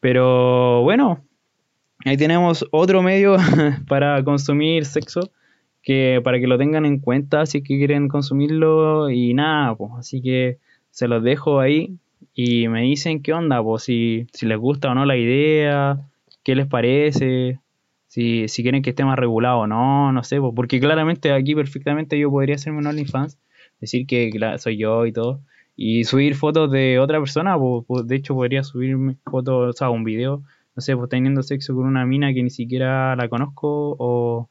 Pero 0.00 0.82
bueno, 0.82 1.24
ahí 2.04 2.18
tenemos 2.18 2.66
otro 2.70 3.02
medio 3.02 3.36
para 3.88 4.22
consumir 4.22 4.84
sexo, 4.84 5.30
que 5.82 6.20
para 6.22 6.38
que 6.40 6.46
lo 6.46 6.58
tengan 6.58 6.84
en 6.84 6.98
cuenta 6.98 7.46
si 7.46 7.58
es 7.58 7.64
que 7.64 7.78
quieren 7.78 8.08
consumirlo 8.08 9.08
y 9.08 9.32
nada, 9.32 9.74
pues 9.76 9.92
así 9.96 10.20
que 10.20 10.58
se 10.90 11.08
los 11.08 11.22
dejo 11.22 11.58
ahí 11.58 11.96
y 12.34 12.68
me 12.68 12.82
dicen 12.82 13.22
qué 13.22 13.32
onda, 13.32 13.62
si, 13.78 14.26
si 14.32 14.46
les 14.46 14.58
gusta 14.58 14.90
o 14.90 14.94
no 14.94 15.04
la 15.04 15.16
idea, 15.16 16.08
qué 16.44 16.54
les 16.54 16.66
parece, 16.66 17.60
si, 18.06 18.48
si 18.48 18.62
quieren 18.62 18.82
que 18.82 18.90
esté 18.90 19.04
más 19.04 19.18
regulado 19.18 19.60
o 19.60 19.66
no, 19.66 20.12
no 20.12 20.22
sé, 20.22 20.40
pues, 20.40 20.52
porque 20.54 20.80
claramente 20.80 21.32
aquí 21.32 21.54
perfectamente 21.54 22.18
yo 22.18 22.30
podría 22.30 22.54
hacerme 22.54 22.78
un 22.78 22.86
OnlyFans, 22.86 23.38
decir 23.80 24.06
que 24.06 24.30
soy 24.58 24.76
yo 24.76 25.06
y 25.06 25.12
todo, 25.12 25.40
y 25.76 26.04
subir 26.04 26.36
fotos 26.36 26.70
de 26.70 26.98
otra 26.98 27.18
persona, 27.18 27.56
de 28.04 28.16
hecho 28.16 28.34
podría 28.34 28.62
subir 28.62 28.96
fotos, 29.24 29.70
o 29.70 29.72
sea, 29.72 29.90
un 29.90 30.04
video, 30.04 30.42
no 30.76 30.80
sé, 30.80 30.96
pues 30.96 31.08
teniendo 31.08 31.42
sexo 31.42 31.74
con 31.74 31.86
una 31.86 32.06
mina 32.06 32.32
que 32.32 32.42
ni 32.42 32.50
siquiera 32.50 33.16
la 33.16 33.28
conozco, 33.28 33.96
o, 33.98 34.48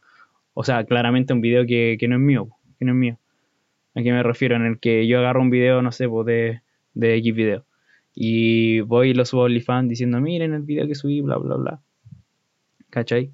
o 0.53 0.63
sea, 0.63 0.83
claramente 0.85 1.33
un 1.33 1.41
video 1.41 1.65
que, 1.65 1.97
que 1.99 2.07
no 2.07 2.15
es 2.15 2.21
mío, 2.21 2.49
que 2.79 2.85
no 2.85 2.91
es 2.91 2.97
mío. 2.97 3.17
¿A 3.95 4.01
qué 4.01 4.11
me 4.11 4.23
refiero? 4.23 4.55
En 4.55 4.65
el 4.65 4.79
que 4.79 5.07
yo 5.07 5.19
agarro 5.19 5.41
un 5.41 5.49
video, 5.51 5.81
no 5.81 5.91
sé, 5.91 6.09
pues 6.09 6.25
de, 6.25 6.61
de 6.93 7.15
X 7.17 7.35
video 7.35 7.65
y 8.15 8.81
voy 8.81 9.09
y 9.09 9.13
lo 9.13 9.25
subo 9.25 9.41
a 9.41 9.45
OnlyFans 9.45 9.89
diciendo, 9.89 10.19
miren 10.21 10.53
el 10.53 10.61
video 10.61 10.87
que 10.87 10.95
subí, 10.95 11.21
bla, 11.21 11.37
bla, 11.37 11.55
bla. 11.55 11.81
¿Cachai? 12.89 13.31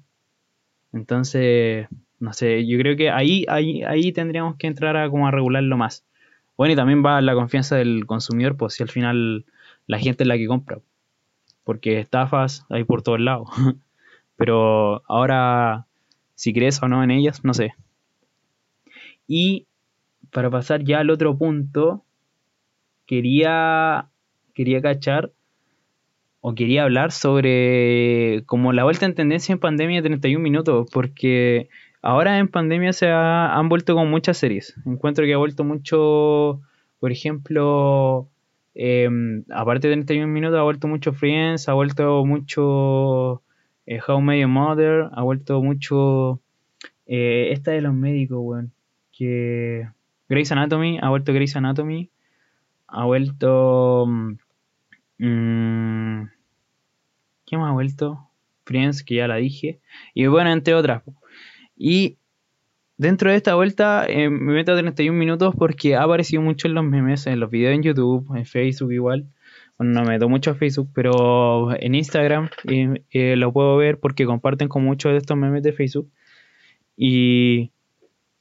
Entonces, 0.92 1.86
no 2.18 2.32
sé, 2.32 2.66
yo 2.66 2.78
creo 2.78 2.96
que 2.96 3.10
ahí, 3.10 3.44
ahí, 3.48 3.82
ahí 3.82 4.12
tendríamos 4.12 4.56
que 4.56 4.66
entrar 4.66 4.96
a 4.96 5.08
como 5.10 5.30
regularlo 5.30 5.76
más. 5.76 6.04
Bueno, 6.56 6.72
y 6.72 6.76
también 6.76 7.04
va 7.04 7.20
la 7.20 7.34
confianza 7.34 7.76
del 7.76 8.06
consumidor, 8.06 8.56
pues 8.56 8.74
si 8.74 8.82
al 8.82 8.88
final 8.88 9.44
la 9.86 9.98
gente 9.98 10.24
es 10.24 10.28
la 10.28 10.36
que 10.36 10.46
compra. 10.46 10.78
Porque 11.64 11.98
estafas 12.00 12.64
hay 12.70 12.84
por 12.84 13.02
todos 13.02 13.20
lados. 13.20 13.48
Pero 14.36 15.02
ahora, 15.06 15.86
si 16.34 16.54
crees 16.54 16.82
o 16.82 16.88
no 16.88 17.04
en 17.04 17.10
ellas, 17.10 17.44
no 17.44 17.52
sé. 17.52 17.74
Y 19.26 19.66
para 20.30 20.50
pasar 20.50 20.82
ya 20.82 21.00
al 21.00 21.10
otro 21.10 21.36
punto, 21.36 22.04
quería 23.10 24.06
quería 24.54 24.80
cachar 24.80 25.32
o 26.40 26.54
quería 26.54 26.84
hablar 26.84 27.10
sobre 27.10 28.44
como 28.46 28.72
la 28.72 28.84
vuelta 28.84 29.04
en 29.04 29.16
tendencia 29.16 29.52
en 29.52 29.58
pandemia 29.58 30.00
de 30.00 30.08
31 30.08 30.40
minutos, 30.40 30.88
porque 30.92 31.68
ahora 32.02 32.38
en 32.38 32.46
pandemia 32.46 32.92
se 32.92 33.08
han 33.10 33.68
vuelto 33.68 33.96
con 33.96 34.08
muchas 34.08 34.38
series. 34.38 34.76
Encuentro 34.86 35.24
que 35.24 35.34
ha 35.34 35.38
vuelto 35.38 35.64
mucho, 35.64 36.60
por 37.00 37.10
ejemplo, 37.10 38.28
em, 38.74 39.42
aparte 39.50 39.88
de 39.88 39.94
31 39.94 40.32
minutos, 40.32 40.58
ha 40.60 40.62
vuelto 40.62 40.86
mucho 40.86 41.12
Friends, 41.12 41.68
ha 41.68 41.74
vuelto 41.74 42.24
mucho 42.24 43.42
eh, 43.86 43.98
How 44.06 44.20
May 44.20 44.40
Your 44.40 44.48
Mother, 44.50 45.08
ha 45.12 45.22
vuelto 45.22 45.60
mucho 45.62 46.40
Eh, 47.12 47.50
esta 47.52 47.72
de 47.72 47.80
los 47.82 47.92
médicos, 47.92 48.38
weón. 48.40 48.72
Que. 49.12 49.88
Grey's 50.28 50.52
Anatomy, 50.52 51.00
ha 51.02 51.08
vuelto 51.10 51.32
Grey's 51.32 51.56
Anatomy. 51.56 52.08
Ha 52.90 53.04
vuelto. 53.04 54.06
Mmm, 55.18 56.24
¿Qué 57.46 57.56
más 57.56 57.70
ha 57.70 57.72
vuelto? 57.72 58.30
Friends, 58.64 59.02
que 59.02 59.16
ya 59.16 59.28
la 59.28 59.36
dije. 59.36 59.80
Y 60.14 60.26
bueno, 60.26 60.50
entre 60.52 60.74
otras. 60.74 61.02
Y 61.76 62.18
dentro 62.96 63.30
de 63.30 63.36
esta 63.36 63.54
vuelta 63.54 64.04
eh, 64.06 64.28
me 64.28 64.52
meto 64.52 64.72
a 64.72 64.78
31 64.78 65.18
minutos 65.18 65.54
porque 65.56 65.96
ha 65.96 66.02
aparecido 66.02 66.42
mucho 66.42 66.68
en 66.68 66.74
los 66.74 66.84
memes, 66.84 67.26
en 67.26 67.40
los 67.40 67.50
videos 67.50 67.74
en 67.74 67.82
YouTube, 67.82 68.36
en 68.36 68.44
Facebook 68.44 68.92
igual. 68.92 69.26
Bueno, 69.78 69.94
no 69.94 70.02
me 70.02 70.10
meto 70.10 70.28
mucho 70.28 70.50
a 70.50 70.54
Facebook, 70.54 70.90
pero 70.94 71.74
en 71.80 71.94
Instagram 71.94 72.50
eh, 72.68 73.02
eh, 73.10 73.36
lo 73.36 73.52
puedo 73.52 73.78
ver 73.78 73.98
porque 73.98 74.26
comparten 74.26 74.68
con 74.68 74.84
muchos 74.84 75.12
de 75.12 75.18
estos 75.18 75.36
memes 75.36 75.62
de 75.62 75.72
Facebook. 75.72 76.10
Y, 76.96 77.72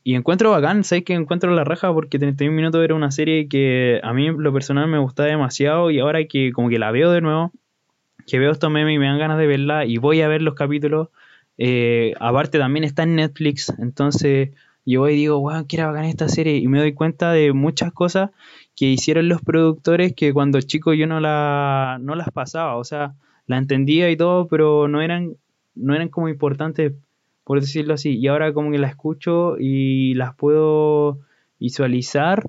y 0.03 0.15
encuentro 0.15 0.51
bacán, 0.51 0.83
sé 0.83 1.03
que 1.03 1.13
encuentro 1.13 1.51
la 1.51 1.63
raja 1.63 1.93
porque 1.93 2.19
31 2.19 2.55
minutos 2.55 2.83
era 2.83 2.95
una 2.95 3.11
serie 3.11 3.47
que 3.47 3.99
a 4.03 4.13
mí 4.13 4.29
lo 4.29 4.53
personal 4.53 4.87
me 4.87 4.97
gustaba 4.97 5.29
demasiado 5.29 5.91
y 5.91 5.99
ahora 5.99 6.25
que 6.25 6.51
como 6.53 6.69
que 6.69 6.79
la 6.79 6.91
veo 6.91 7.11
de 7.11 7.21
nuevo, 7.21 7.51
que 8.25 8.39
veo 8.39 8.51
estos 8.51 8.71
memes 8.71 8.95
y 8.95 8.99
me 8.99 9.07
dan 9.07 9.19
ganas 9.19 9.37
de 9.37 9.47
verla 9.47 9.85
y 9.85 9.97
voy 9.97 10.21
a 10.21 10.27
ver 10.27 10.41
los 10.41 10.55
capítulos. 10.55 11.09
Eh, 11.57 12.13
aparte 12.19 12.57
también 12.57 12.85
está 12.85 13.03
en 13.03 13.15
Netflix, 13.15 13.73
entonces 13.79 14.51
yo 14.85 15.01
voy 15.01 15.13
y 15.13 15.17
digo, 15.17 15.39
wow, 15.41 15.67
quiero 15.67 15.87
bacán 15.87 16.05
esta 16.05 16.29
serie 16.29 16.57
y 16.57 16.67
me 16.67 16.79
doy 16.79 16.93
cuenta 16.93 17.31
de 17.31 17.51
muchas 17.53 17.91
cosas 17.91 18.31
que 18.75 18.85
hicieron 18.85 19.27
los 19.27 19.41
productores 19.41 20.13
que 20.15 20.33
cuando 20.33 20.61
chico 20.61 20.93
yo 20.93 21.05
no, 21.05 21.19
la, 21.19 21.97
no 22.01 22.15
las 22.15 22.31
pasaba, 22.31 22.77
o 22.77 22.83
sea, 22.85 23.13
la 23.45 23.57
entendía 23.57 24.09
y 24.09 24.15
todo, 24.15 24.47
pero 24.47 24.87
no 24.87 25.01
eran, 25.01 25.35
no 25.75 25.93
eran 25.93 26.07
como 26.07 26.29
importantes 26.29 26.93
por 27.49 27.61
decirlo 27.61 27.95
así. 27.95 28.15
Y 28.15 28.27
ahora 28.27 28.53
como 28.53 28.69
que 28.69 28.77
la 28.77 28.85
escucho 28.85 29.55
y 29.57 30.13
las 30.13 30.35
puedo 30.35 31.17
visualizar 31.59 32.47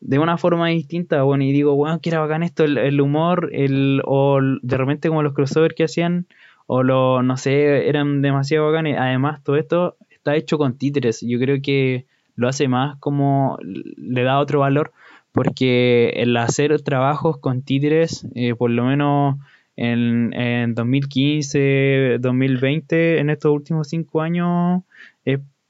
de 0.00 0.18
una 0.18 0.36
forma 0.36 0.68
distinta, 0.68 1.22
bueno, 1.22 1.44
y 1.44 1.52
digo, 1.52 1.74
bueno, 1.74 2.02
que 2.02 2.10
era 2.10 2.20
bacán 2.20 2.42
esto, 2.42 2.64
el, 2.64 3.00
humor, 3.00 3.48
el, 3.54 4.02
o 4.04 4.38
de 4.60 4.76
repente 4.76 5.08
como 5.08 5.22
los 5.22 5.32
crossovers 5.32 5.74
que 5.74 5.84
hacían, 5.84 6.26
o 6.66 6.82
lo, 6.82 7.22
no 7.22 7.38
sé, 7.38 7.88
eran 7.88 8.20
demasiado 8.20 8.66
bacanes. 8.66 8.98
Además, 8.98 9.42
todo 9.42 9.56
esto 9.56 9.96
está 10.10 10.36
hecho 10.36 10.58
con 10.58 10.76
títeres. 10.76 11.22
Yo 11.22 11.38
creo 11.38 11.62
que 11.62 12.04
lo 12.34 12.46
hace 12.46 12.68
más 12.68 12.98
como, 12.98 13.56
le 13.62 14.22
da 14.22 14.38
otro 14.38 14.60
valor, 14.60 14.92
porque 15.32 16.10
el 16.16 16.36
hacer 16.36 16.78
trabajos 16.82 17.38
con 17.38 17.62
títeres, 17.62 18.26
eh, 18.34 18.54
por 18.54 18.70
lo 18.70 18.84
menos 18.84 19.36
en, 19.76 20.32
en 20.34 20.74
2015, 20.74 22.18
2020, 22.20 23.18
en 23.20 23.30
estos 23.30 23.52
últimos 23.52 23.88
cinco 23.88 24.22
años, 24.22 24.82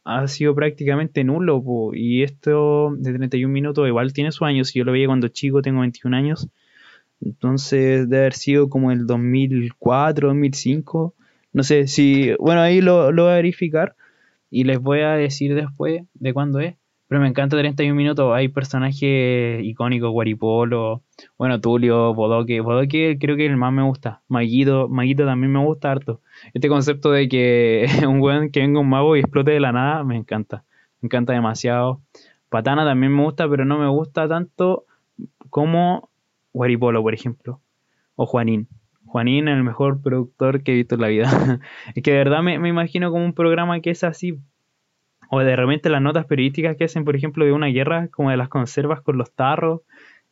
ha 0.07 0.29
sido 0.29 0.55
prácticamente 0.55 1.25
nulo. 1.25 1.63
y 1.93 2.23
esto 2.23 2.95
de 2.97 3.13
31 3.13 3.53
minutos 3.53 3.89
igual 3.89 4.13
tiene 4.13 4.31
sus 4.33 4.43
años. 4.47 4.73
Yo 4.73 4.85
lo 4.85 4.93
veía 4.93 5.07
cuando 5.09 5.29
chico, 5.29 5.63
tengo 5.63 5.81
21 5.81 6.17
años. 6.17 6.49
Entonces 7.21 8.09
debe 8.09 8.23
haber 8.23 8.35
sido 8.35 8.71
como 8.71 8.93
el 8.93 9.07
2004, 9.07 10.29
2005. 10.29 11.15
No 11.53 11.63
sé 11.65 11.89
si... 11.89 12.33
Bueno, 12.39 12.61
ahí 12.61 12.81
lo, 12.81 13.11
lo 13.13 13.25
voy 13.25 13.33
a 13.33 13.37
verificar 13.37 13.97
y 14.51 14.65
les 14.65 14.79
voy 14.79 15.01
a 15.01 15.13
decir 15.15 15.55
después 15.57 16.03
de 16.15 16.33
cuándo 16.33 16.61
es. 16.61 16.77
Pero 17.09 17.21
me 17.21 17.29
encanta 17.29 17.57
31 17.57 17.95
minutos. 17.95 18.35
Hay 18.35 18.49
personajes 18.49 19.63
icónicos, 19.63 20.11
Guaripolo, 20.11 21.03
bueno, 21.39 21.61
Tulio, 21.61 22.15
Bodoque. 22.15 22.61
Bodoque 22.61 23.17
creo 23.21 23.37
que 23.37 23.47
el 23.47 23.57
más 23.57 23.73
me 23.73 23.83
gusta. 23.83 24.23
Maguito, 24.29 24.89
Maguito 24.89 25.25
también 25.25 25.53
me 25.53 25.65
gusta 25.65 25.93
harto. 25.93 26.21
Este 26.53 26.69
concepto 26.69 27.13
de 27.13 27.29
que 27.29 27.87
un 28.09 28.21
weón 28.21 28.51
que 28.51 28.61
venga 28.61 28.81
un 28.81 28.89
mago 28.89 29.17
y 29.17 29.21
explote 29.21 29.53
de 29.53 29.61
la 29.61 29.73
nada, 29.73 30.03
me 30.03 30.17
encanta. 30.17 30.65
Me 31.01 31.07
encanta 31.07 31.33
demasiado. 31.33 32.01
Patana 32.49 32.85
también 32.85 33.15
me 33.15 33.23
gusta, 33.23 33.49
pero 33.49 33.65
no 33.65 33.79
me 33.79 33.89
gusta 33.89 34.29
tanto 34.29 34.85
como 35.51 36.11
Guaripolo, 36.53 37.03
por 37.03 37.15
ejemplo. 37.15 37.61
O 38.17 38.27
Juanín. 38.27 38.67
Juanín 39.05 39.47
es 39.47 39.57
el 39.57 39.63
mejor 39.63 40.03
productor 40.03 40.63
que 40.65 40.73
he 40.73 40.75
visto 40.75 40.97
en 40.97 41.01
la 41.01 41.09
vida. 41.09 41.61
es 41.95 42.03
que 42.03 42.11
de 42.11 42.17
verdad 42.17 42.43
me, 42.43 42.59
me 42.59 42.69
imagino 42.69 43.13
como 43.13 43.25
un 43.25 43.33
programa 43.33 43.81
que 43.81 43.91
es 43.91 44.03
así 44.03 44.41
o 45.29 45.41
de 45.41 45.57
repente 45.57 45.89
las 45.91 46.03
notas 46.03 46.27
periodísticas 46.27 46.77
que 46.77 46.85
hacen, 46.85 47.05
por 47.05 47.17
ejemplo, 47.17 47.45
de 47.45 47.53
una 47.53 47.67
guerra, 47.69 48.09
como 48.09 48.31
de 48.31 48.37
las 48.37 48.49
conservas 48.49 49.01
con 49.01 49.19
los 49.19 49.33
tarros. 49.33 49.83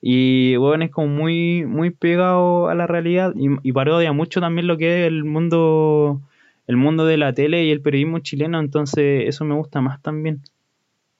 Y 0.01 0.57
bueno, 0.57 0.85
es 0.85 0.91
como 0.91 1.09
muy, 1.09 1.65
muy 1.65 1.91
pegado 1.91 2.69
a 2.69 2.75
la 2.75 2.87
realidad 2.87 3.33
y, 3.37 3.49
y 3.63 3.73
parodia 3.73 4.13
mucho 4.13 4.41
también 4.41 4.67
lo 4.67 4.77
que 4.77 5.03
es 5.03 5.07
el 5.09 5.25
mundo, 5.25 6.21
el 6.67 6.77
mundo 6.77 7.07
de 7.07 7.17
la 7.17 7.33
tele 7.33 7.65
y 7.65 7.71
el 7.71 7.81
periodismo 7.81 8.19
chileno, 8.19 8.61
entonces 8.61 9.25
eso 9.27 9.45
me 9.45 9.55
gusta 9.55 9.81
más 9.81 10.03
también. 10.03 10.43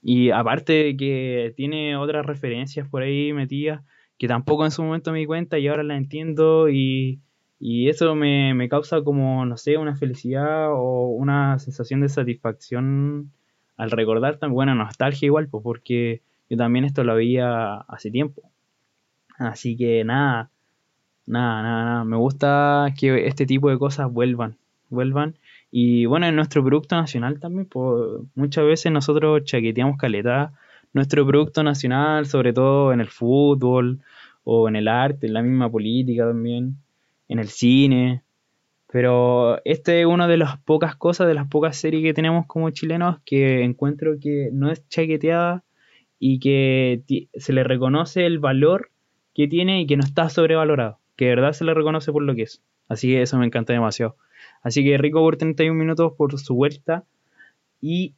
Y 0.03 0.31
aparte 0.31 0.73
de 0.75 0.97
que 0.99 1.55
tiene 1.57 1.97
otras 1.97 2.27
referencias 2.27 2.87
por 2.89 3.03
ahí 3.03 3.33
metidas, 3.33 3.83
que 4.19 4.29
tampoco 4.29 4.65
en 4.67 4.71
su 4.71 4.83
momento 4.83 5.13
me 5.13 5.21
di 5.21 5.27
cuenta 5.27 5.59
y 5.59 5.67
ahora 5.69 5.83
las 5.83 5.97
entiendo 5.97 6.69
y, 6.69 7.21
y 7.59 7.89
eso 7.89 8.15
me, 8.15 8.53
me 8.53 8.69
causa 8.69 9.03
como, 9.03 9.47
no 9.47 9.57
sé, 9.57 9.79
una 9.79 9.97
felicidad 9.97 10.69
o 10.73 11.09
una 11.09 11.59
sensación 11.59 12.03
de 12.03 12.11
satisfacción 12.11 13.33
al 13.77 13.91
recordar 13.91 14.39
también, 14.39 14.55
buena 14.55 14.75
nostalgia 14.75 15.27
igual, 15.27 15.49
pues 15.49 15.63
porque 15.63 16.23
yo 16.49 16.57
también 16.57 16.85
esto 16.85 17.05
lo 17.05 17.15
veía 17.15 17.77
hace 17.77 18.11
tiempo. 18.11 18.43
Así 19.39 19.77
que 19.77 20.05
nada, 20.05 20.51
nada, 21.27 21.63
nada, 21.63 21.85
nada. 21.85 22.05
Me 22.05 22.17
gusta 22.17 22.87
que 22.99 23.27
este 23.27 23.47
tipo 23.47 23.71
de 23.71 23.79
cosas 23.79 24.13
vuelvan, 24.13 24.57
vuelvan. 24.91 25.35
Y 25.71 26.07
bueno, 26.07 26.27
en 26.27 26.37
nuestro 26.37 26.63
producto 26.63 26.97
nacional 26.97 27.41
también, 27.41 27.67
pues 27.67 28.21
muchas 28.35 28.65
veces 28.65 28.93
nosotros 28.93 29.45
chaqueteamos 29.45 29.97
caleta 29.99 30.53
nuestro 30.93 31.27
producto 31.27 31.63
nacional, 31.63 32.27
sobre 32.27 32.53
todo 32.53 32.93
en 32.93 33.01
el 33.01 33.09
fútbol 33.09 34.01
o 34.45 34.69
en 34.69 34.77
el 34.77 34.89
arte, 34.89 35.27
en 35.27 35.35
la 35.35 35.43
misma 35.43 35.71
política 35.71 36.27
también, 36.27 36.77
en 37.29 37.39
el 37.39 37.49
cine. 37.49 38.23
Pero 38.95 39.61
este 39.65 40.03
es 40.03 40.07
una 40.07 40.29
de 40.29 40.37
las 40.37 40.57
pocas 40.59 40.95
cosas, 40.95 41.27
de 41.27 41.35
las 41.35 41.49
pocas 41.49 41.77
series 41.77 42.05
que 42.05 42.15
tenemos 42.15 42.47
como 42.47 42.71
chilenos 42.71 43.19
que 43.27 43.65
encuentro 43.65 44.21
que 44.21 44.51
no 44.53 44.71
es 44.71 44.89
chaqueteada 44.89 45.65
y 46.21 46.39
que 46.39 47.03
se 47.35 47.53
le 47.53 47.65
reconoce 47.65 48.25
el 48.25 48.39
valor 48.39 48.93
que 49.35 49.49
tiene 49.49 49.81
y 49.81 49.89
que 49.89 49.97
no 49.97 50.05
está 50.05 50.29
sobrevalorado. 50.29 51.01
Que 51.17 51.25
de 51.25 51.31
verdad 51.31 51.55
se 51.55 51.65
le 51.65 51.75
reconoce 51.75 52.13
por 52.13 52.23
lo 52.23 52.37
que 52.37 52.43
es. 52.43 52.63
Así 52.89 53.09
que 53.09 53.23
eso 53.23 53.37
me 53.37 53.47
encanta 53.47 53.73
demasiado. 53.73 54.15
Así 54.63 54.85
que 54.85 54.97
rico 54.97 55.19
por 55.19 55.39
31 55.39 55.77
minutos 55.77 56.13
por 56.17 56.39
su 56.39 56.55
vuelta. 56.55 57.03
Y 57.81 58.15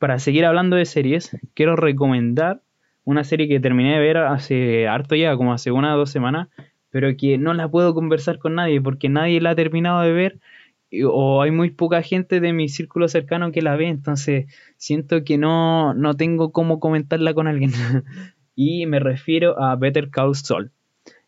para 0.00 0.18
seguir 0.18 0.46
hablando 0.46 0.74
de 0.74 0.84
series, 0.86 1.36
quiero 1.54 1.76
recomendar 1.76 2.60
una 3.04 3.22
serie 3.22 3.46
que 3.46 3.60
terminé 3.60 3.92
de 3.92 4.00
ver 4.00 4.16
hace 4.16 4.88
harto 4.88 5.14
ya, 5.14 5.36
como 5.36 5.52
hace 5.52 5.70
una 5.70 5.94
o 5.94 5.98
dos 5.98 6.10
semanas, 6.10 6.48
pero 6.90 7.16
que 7.16 7.38
no 7.38 7.54
la 7.54 7.68
puedo 7.68 7.94
conversar 7.94 8.38
con 8.38 8.54
nadie 8.54 8.80
porque 8.80 9.08
nadie 9.08 9.40
la 9.40 9.50
ha 9.50 9.54
terminado 9.54 10.00
de 10.02 10.12
ver 10.12 10.38
o 11.04 11.42
hay 11.42 11.50
muy 11.50 11.70
poca 11.70 12.02
gente 12.02 12.40
de 12.40 12.52
mi 12.52 12.68
círculo 12.68 13.08
cercano 13.08 13.52
que 13.52 13.62
la 13.62 13.76
ve, 13.76 13.88
entonces 13.88 14.46
siento 14.76 15.22
que 15.24 15.36
no, 15.36 15.94
no 15.94 16.16
tengo 16.16 16.52
cómo 16.52 16.80
comentarla 16.80 17.34
con 17.34 17.46
alguien. 17.46 17.72
y 18.54 18.86
me 18.86 18.98
refiero 18.98 19.60
a 19.62 19.76
Better 19.76 20.10
Call 20.10 20.34
Saul. 20.34 20.70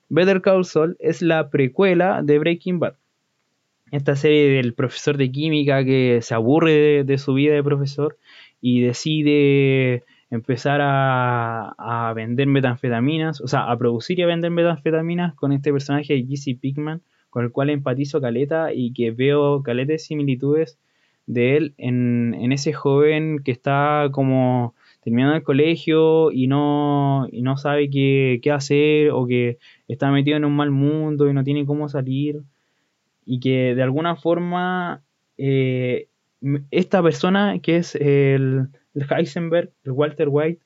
Better 0.08 0.40
Call 0.40 0.64
Saul 0.64 0.96
es 0.98 1.22
la 1.22 1.50
precuela 1.50 2.22
de 2.22 2.38
Breaking 2.38 2.78
Bad. 2.80 2.94
Esta 3.92 4.16
serie 4.16 4.48
del 4.50 4.72
profesor 4.72 5.16
de 5.16 5.30
química 5.30 5.84
que 5.84 6.20
se 6.22 6.34
aburre 6.34 7.04
de 7.04 7.18
su 7.18 7.34
vida 7.34 7.54
de 7.54 7.62
profesor 7.62 8.16
y 8.60 8.80
decide 8.80 10.04
empezar 10.30 10.80
a, 10.82 12.12
vender 12.14 12.46
metanfetaminas, 12.46 13.40
o 13.40 13.48
sea, 13.48 13.70
a 13.70 13.76
producir 13.76 14.18
y 14.18 14.22
a 14.22 14.26
vender 14.26 14.50
metanfetaminas 14.50 15.34
con 15.34 15.52
este 15.52 15.72
personaje 15.72 16.14
de 16.14 16.26
Jesse 16.26 16.56
Pickman, 16.58 17.02
con 17.30 17.44
el 17.44 17.52
cual 17.52 17.70
empatizo 17.70 18.20
caleta 18.20 18.72
y 18.72 18.92
que 18.92 19.10
veo 19.10 19.62
caletes 19.62 20.04
similitudes 20.04 20.78
de 21.26 21.56
él 21.56 21.74
en, 21.78 22.52
ese 22.52 22.72
joven 22.72 23.40
que 23.44 23.52
está 23.52 24.08
como 24.12 24.74
terminando 25.02 25.36
el 25.36 25.42
colegio 25.42 26.30
y 26.32 26.46
no, 26.46 27.26
y 27.30 27.42
no 27.42 27.56
sabe 27.56 27.88
qué, 27.90 28.40
hacer 28.52 29.10
o 29.10 29.26
que 29.26 29.58
está 29.88 30.10
metido 30.10 30.36
en 30.36 30.44
un 30.44 30.54
mal 30.54 30.70
mundo 30.70 31.28
y 31.28 31.34
no 31.34 31.44
tiene 31.44 31.66
cómo 31.66 31.88
salir. 31.88 32.42
Y 33.24 33.40
que 33.40 33.74
de 33.74 33.82
alguna 33.82 34.16
forma 34.16 35.02
eh, 35.38 36.08
esta 36.70 37.02
persona 37.02 37.58
que 37.60 37.76
es 37.76 37.94
el 37.94 38.68
el 38.94 39.06
Heisenberg, 39.10 39.70
el 39.84 39.92
Walter 39.92 40.28
White, 40.30 40.62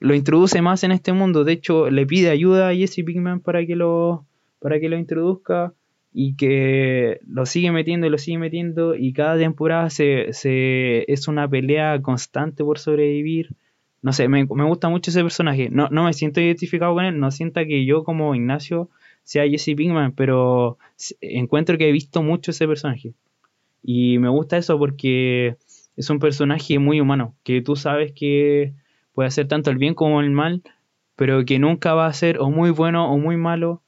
lo 0.00 0.14
introduce 0.14 0.60
más 0.60 0.84
en 0.84 0.92
este 0.92 1.12
mundo. 1.12 1.44
De 1.44 1.52
hecho, 1.52 1.90
le 1.90 2.06
pide 2.06 2.30
ayuda 2.30 2.68
a 2.68 2.74
Jesse 2.74 3.04
Pinkman 3.04 3.40
para 3.40 3.64
que 3.64 3.76
lo, 3.76 4.26
para 4.58 4.78
que 4.80 4.88
lo 4.88 4.98
introduzca 4.98 5.72
y 6.12 6.36
que 6.36 7.20
lo 7.26 7.44
sigue 7.46 7.72
metiendo 7.72 8.06
y 8.06 8.10
lo 8.10 8.18
sigue 8.18 8.38
metiendo 8.38 8.94
y 8.94 9.12
cada 9.12 9.36
temporada 9.36 9.90
se, 9.90 10.32
se, 10.32 11.10
es 11.12 11.26
una 11.26 11.48
pelea 11.48 12.00
constante 12.02 12.62
por 12.62 12.78
sobrevivir. 12.78 13.56
No 14.00 14.12
sé, 14.12 14.28
me, 14.28 14.44
gusta 14.44 14.88
mucho 14.88 15.10
ese 15.10 15.22
personaje. 15.22 15.70
No, 15.70 15.88
no 15.90 16.04
me 16.04 16.12
siento 16.12 16.40
identificado 16.40 16.94
con 16.94 17.04
él, 17.04 17.18
no 17.18 17.30
sienta 17.30 17.64
que 17.64 17.84
yo 17.84 18.04
como 18.04 18.34
Ignacio 18.34 18.90
sea 19.22 19.48
Jesse 19.48 19.74
Pinkman, 19.76 20.12
pero 20.12 20.78
encuentro 21.20 21.78
que 21.78 21.88
he 21.88 21.92
visto 21.92 22.22
mucho 22.22 22.50
ese 22.50 22.68
personaje. 22.68 23.14
Y 23.82 24.18
me 24.18 24.28
gusta 24.28 24.56
eso 24.56 24.78
porque 24.78 25.56
es 25.96 26.10
un 26.10 26.18
personaje 26.18 26.78
muy 26.78 27.00
humano, 27.00 27.34
que 27.44 27.60
tú 27.62 27.76
sabes 27.76 28.12
que 28.12 28.74
puede 29.12 29.28
hacer 29.28 29.48
tanto 29.48 29.70
el 29.70 29.78
bien 29.78 29.94
como 29.94 30.20
el 30.20 30.30
mal, 30.30 30.62
pero 31.16 31.44
que 31.44 31.58
nunca 31.58 31.94
va 31.94 32.06
a 32.06 32.12
ser 32.12 32.38
o 32.40 32.50
muy 32.50 32.70
bueno 32.70 33.10
o 33.12 33.18
muy 33.18 33.36
malo. 33.36 33.82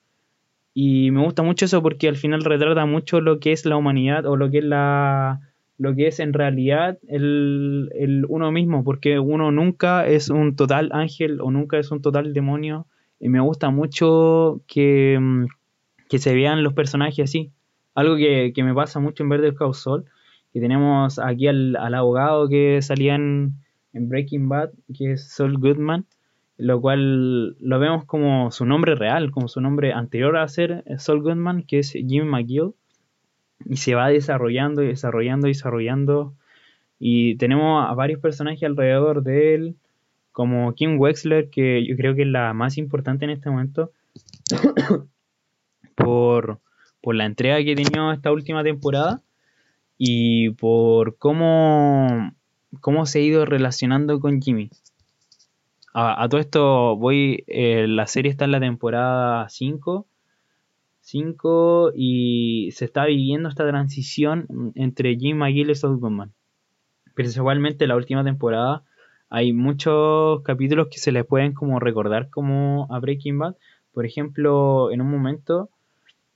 Y 0.75 1.11
me 1.11 1.23
gusta 1.23 1.43
mucho 1.43 1.65
eso 1.65 1.83
porque 1.83 2.09
al 2.09 2.17
final 2.17 2.45
retrata 2.45 2.87
mucho 2.87 3.21
lo 3.21 3.41
que 3.41 3.53
es 3.53 3.65
la 3.65 3.77
humanidad 3.77 4.27
o 4.27 4.37
lo 4.37 4.51
que 4.51 4.59
es 4.59 4.65
la 4.65 5.41
lo 5.79 5.95
que 5.95 6.07
es 6.07 6.21
en 6.21 6.33
realidad 6.33 6.99
el, 7.07 7.91
el 7.95 8.25
uno 8.29 8.51
mismo, 8.51 8.83
porque 8.83 9.19
uno 9.19 9.51
nunca 9.53 10.07
es 10.07 10.31
un 10.31 10.57
total 10.57 10.91
ángel 10.93 11.41
o 11.41 11.51
nunca 11.51 11.79
es 11.79 11.91
un 11.91 12.01
total 12.01 12.33
demonio. 12.33 12.87
Y 13.21 13.29
me 13.29 13.41
gusta 13.41 13.71
mucho 13.71 14.63
que, 14.67 15.19
mm, 15.21 15.47
que 16.09 16.19
se 16.19 16.35
vean 16.35 16.63
los 16.63 16.73
personajes 16.75 17.25
así. 17.25 17.53
Algo 17.95 18.17
que, 18.17 18.53
me 18.57 18.75
pasa 18.75 19.01
mucho 19.01 19.23
en 19.23 19.31
Verde 19.31 19.55
Call 19.55 19.75
Que 20.53 20.61
tenemos 20.61 21.19
aquí 21.19 21.49
al, 21.49 21.77
abogado 21.77 22.49
que 22.49 22.81
salía 22.83 23.15
en, 23.15 23.55
Breaking 23.93 24.49
Bad, 24.49 24.71
que 24.97 25.13
es 25.13 25.29
Saul 25.31 25.59
Goodman, 25.59 26.05
lo 26.59 26.81
cual 26.81 27.57
lo 27.61 27.79
vemos 27.79 28.05
como 28.05 28.51
su 28.51 28.67
nombre 28.67 28.95
real, 28.95 29.31
como 29.31 29.49
su 29.49 29.61
nombre 29.61 29.93
anterior 29.93 30.37
a 30.37 30.49
ser 30.49 30.85
Saul 30.99 31.23
Goodman, 31.23 31.63
que 31.63 31.79
es 31.79 31.93
Jimmy 31.93 32.25
McGill, 32.29 32.73
y 33.65 33.77
se 33.77 33.95
va 33.95 34.09
desarrollando 34.09 34.83
y 34.83 34.89
desarrollando 34.89 35.47
y 35.47 35.51
desarrollando, 35.51 36.35
y 36.99 37.37
tenemos 37.37 37.87
a 37.89 37.95
varios 37.95 38.21
personajes 38.21 38.63
alrededor 38.65 39.23
de 39.23 39.55
él, 39.55 39.77
como 40.33 40.75
Kim 40.75 40.99
Wexler, 40.99 41.49
que 41.49 41.87
yo 41.87 41.97
creo 41.97 42.15
que 42.15 42.23
es 42.23 42.29
la 42.29 42.53
más 42.53 42.77
importante 42.77 43.25
en 43.25 43.31
este 43.31 43.49
momento, 43.49 43.93
por, 45.95 46.61
por 47.01 47.15
la 47.15 47.25
entrega 47.25 47.57
que 47.59 47.73
he 47.73 48.13
esta 48.13 48.33
última 48.33 48.63
temporada 48.63 49.23
y 49.99 50.51
por 50.51 51.17
cómo, 51.19 52.33
cómo 52.81 53.07
se 53.07 53.21
ha 53.21 53.23
ido 53.23 53.45
relacionando 53.45 54.21
con 54.21 54.41
Jimmy. 54.41 54.71
A, 55.95 56.29
todo 56.29 56.41
esto 56.41 56.97
voy, 56.97 57.45
eh, 57.47 57.87
la 57.89 58.07
serie 58.07 58.31
está 58.31 58.45
en 58.45 58.53
la 58.53 58.61
temporada 58.61 59.49
5, 59.49 60.07
5 61.01 61.93
y 61.95 62.71
se 62.73 62.85
está 62.85 63.07
viviendo 63.07 63.49
esta 63.49 63.67
transición 63.67 64.47
entre 64.75 65.17
Jim 65.17 65.39
McGill 65.39 65.71
y 65.71 65.75
Saul 65.75 65.97
Goodman. 65.97 66.35
Principalmente 67.15 67.87
la 67.87 67.97
última 67.97 68.23
temporada 68.25 68.85
hay 69.31 69.55
muchos 69.55 70.43
capítulos 70.43 70.89
que 70.91 70.99
se 70.99 71.13
les 71.13 71.25
pueden 71.25 71.55
como 71.55 71.81
recordar 71.81 72.29
como 72.29 72.87
a 72.91 72.99
Breaking 73.01 73.39
Bad. 73.39 73.57
Por 73.93 74.05
ejemplo, 74.05 74.91
en 74.91 75.01
un 75.01 75.11
momento 75.11 75.71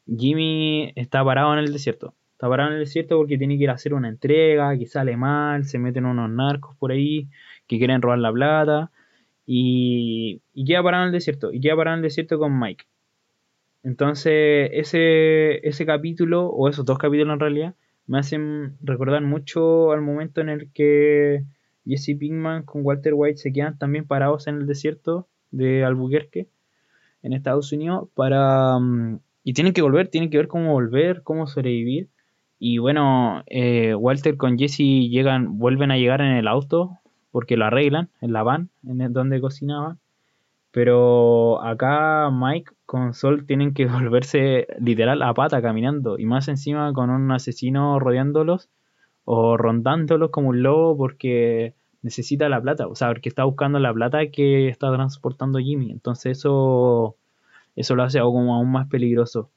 Jimmy 0.07 0.93
está 0.97 1.23
parado 1.23 1.53
en 1.53 1.59
el 1.59 1.73
desierto. 1.73 2.15
Está 2.41 2.49
parado 2.49 2.71
en 2.71 2.77
el 2.77 2.85
desierto 2.87 3.19
porque 3.19 3.37
tiene 3.37 3.59
que 3.59 3.65
ir 3.65 3.69
a 3.69 3.75
hacer 3.75 3.93
una 3.93 4.09
entrega, 4.09 4.75
que 4.79 4.87
sale 4.87 5.15
mal, 5.15 5.67
se 5.67 5.79
meten 5.79 6.07
unos 6.07 6.31
narcos 6.31 6.75
por 6.77 6.91
ahí 6.91 7.29
que 7.67 7.77
quieren 7.77 8.01
robar 8.01 8.19
la 8.19 8.33
plata. 8.33 8.91
Y, 9.45 10.41
y 10.55 10.65
queda 10.65 10.83
parado 10.83 11.03
en 11.03 11.09
el 11.09 11.13
desierto. 11.13 11.53
Y 11.53 11.61
queda 11.61 11.77
parado 11.77 11.97
en 11.97 11.99
el 11.99 12.05
desierto 12.05 12.39
con 12.39 12.59
Mike. 12.59 12.87
Entonces, 13.83 14.71
ese, 14.73 15.69
ese 15.69 15.85
capítulo, 15.85 16.47
o 16.47 16.71
esos 16.71 16.87
dos 16.87 16.97
capítulos 16.97 17.35
en 17.35 17.41
realidad, 17.41 17.75
me 18.07 18.19
hacen 18.19 18.75
recordar 18.81 19.21
mucho 19.21 19.93
al 19.93 20.01
momento 20.01 20.41
en 20.41 20.49
el 20.49 20.73
que 20.73 21.45
Jesse 21.85 22.17
Pinkman 22.19 22.63
con 22.63 22.87
Walter 22.87 23.13
White 23.15 23.37
se 23.37 23.53
quedan 23.53 23.77
también 23.77 24.07
parados 24.07 24.47
en 24.47 24.57
el 24.57 24.67
desierto 24.67 25.29
de 25.51 25.85
Albuquerque, 25.85 26.49
en 27.23 27.35
Estados 27.35 27.71
Unidos, 27.71 28.09
para, 28.15 28.79
mm, 28.79 29.21
y 29.45 29.53
tienen 29.53 29.75
que 29.75 29.83
volver, 29.83 30.09
tienen 30.09 30.31
que 30.31 30.39
ver 30.39 30.49
cómo 30.49 30.73
volver, 30.73 31.23
cómo 31.23 31.47
sobrevivir. 31.47 32.09
Y 32.61 32.79
bueno, 32.79 33.43
eh, 33.47 33.95
Walter 33.95 34.37
con 34.37 34.59
Jesse 34.59 35.09
llegan, 35.09 35.59
vuelven 35.59 35.91
a 35.91 35.97
llegar 35.97 36.21
en 36.21 36.33
el 36.33 36.47
auto 36.47 36.99
porque 37.33 37.57
lo 37.57 37.65
arreglan, 37.65 38.11
en 38.21 38.35
la 38.35 38.43
van, 38.43 38.69
en 38.87 39.13
donde 39.15 39.41
cocinaban. 39.41 39.99
Pero 40.71 41.63
acá 41.65 42.31
Mike 42.31 42.73
con 42.87 43.15
Sol 43.15 43.47
tienen 43.47 43.73
que 43.75 43.87
volverse 43.87 44.67
literal 44.79 45.23
a 45.23 45.33
pata 45.35 45.63
caminando 45.63 46.19
y 46.19 46.27
más 46.27 46.49
encima 46.49 46.93
con 46.93 47.11
un 47.11 47.33
asesino 47.33 47.99
rodeándolos 47.99 48.69
o 49.25 49.57
rondándolos 49.57 50.31
como 50.31 50.51
un 50.51 50.63
lobo 50.63 50.97
porque 50.99 51.75
necesita 52.03 52.49
la 52.51 52.61
plata, 52.61 52.89
o 52.89 52.95
sea, 52.95 53.09
porque 53.09 53.31
está 53.31 53.45
buscando 53.45 53.79
la 53.79 53.95
plata 53.95 54.27
que 54.31 54.69
está 54.69 54.93
transportando 54.93 55.59
Jimmy. 55.61 55.93
Entonces 55.93 56.39
eso 56.39 57.17
eso 57.75 57.95
lo 57.95 58.03
hace 58.03 58.19
aún 58.19 58.71
más 58.71 58.87
peligroso. 58.89 59.51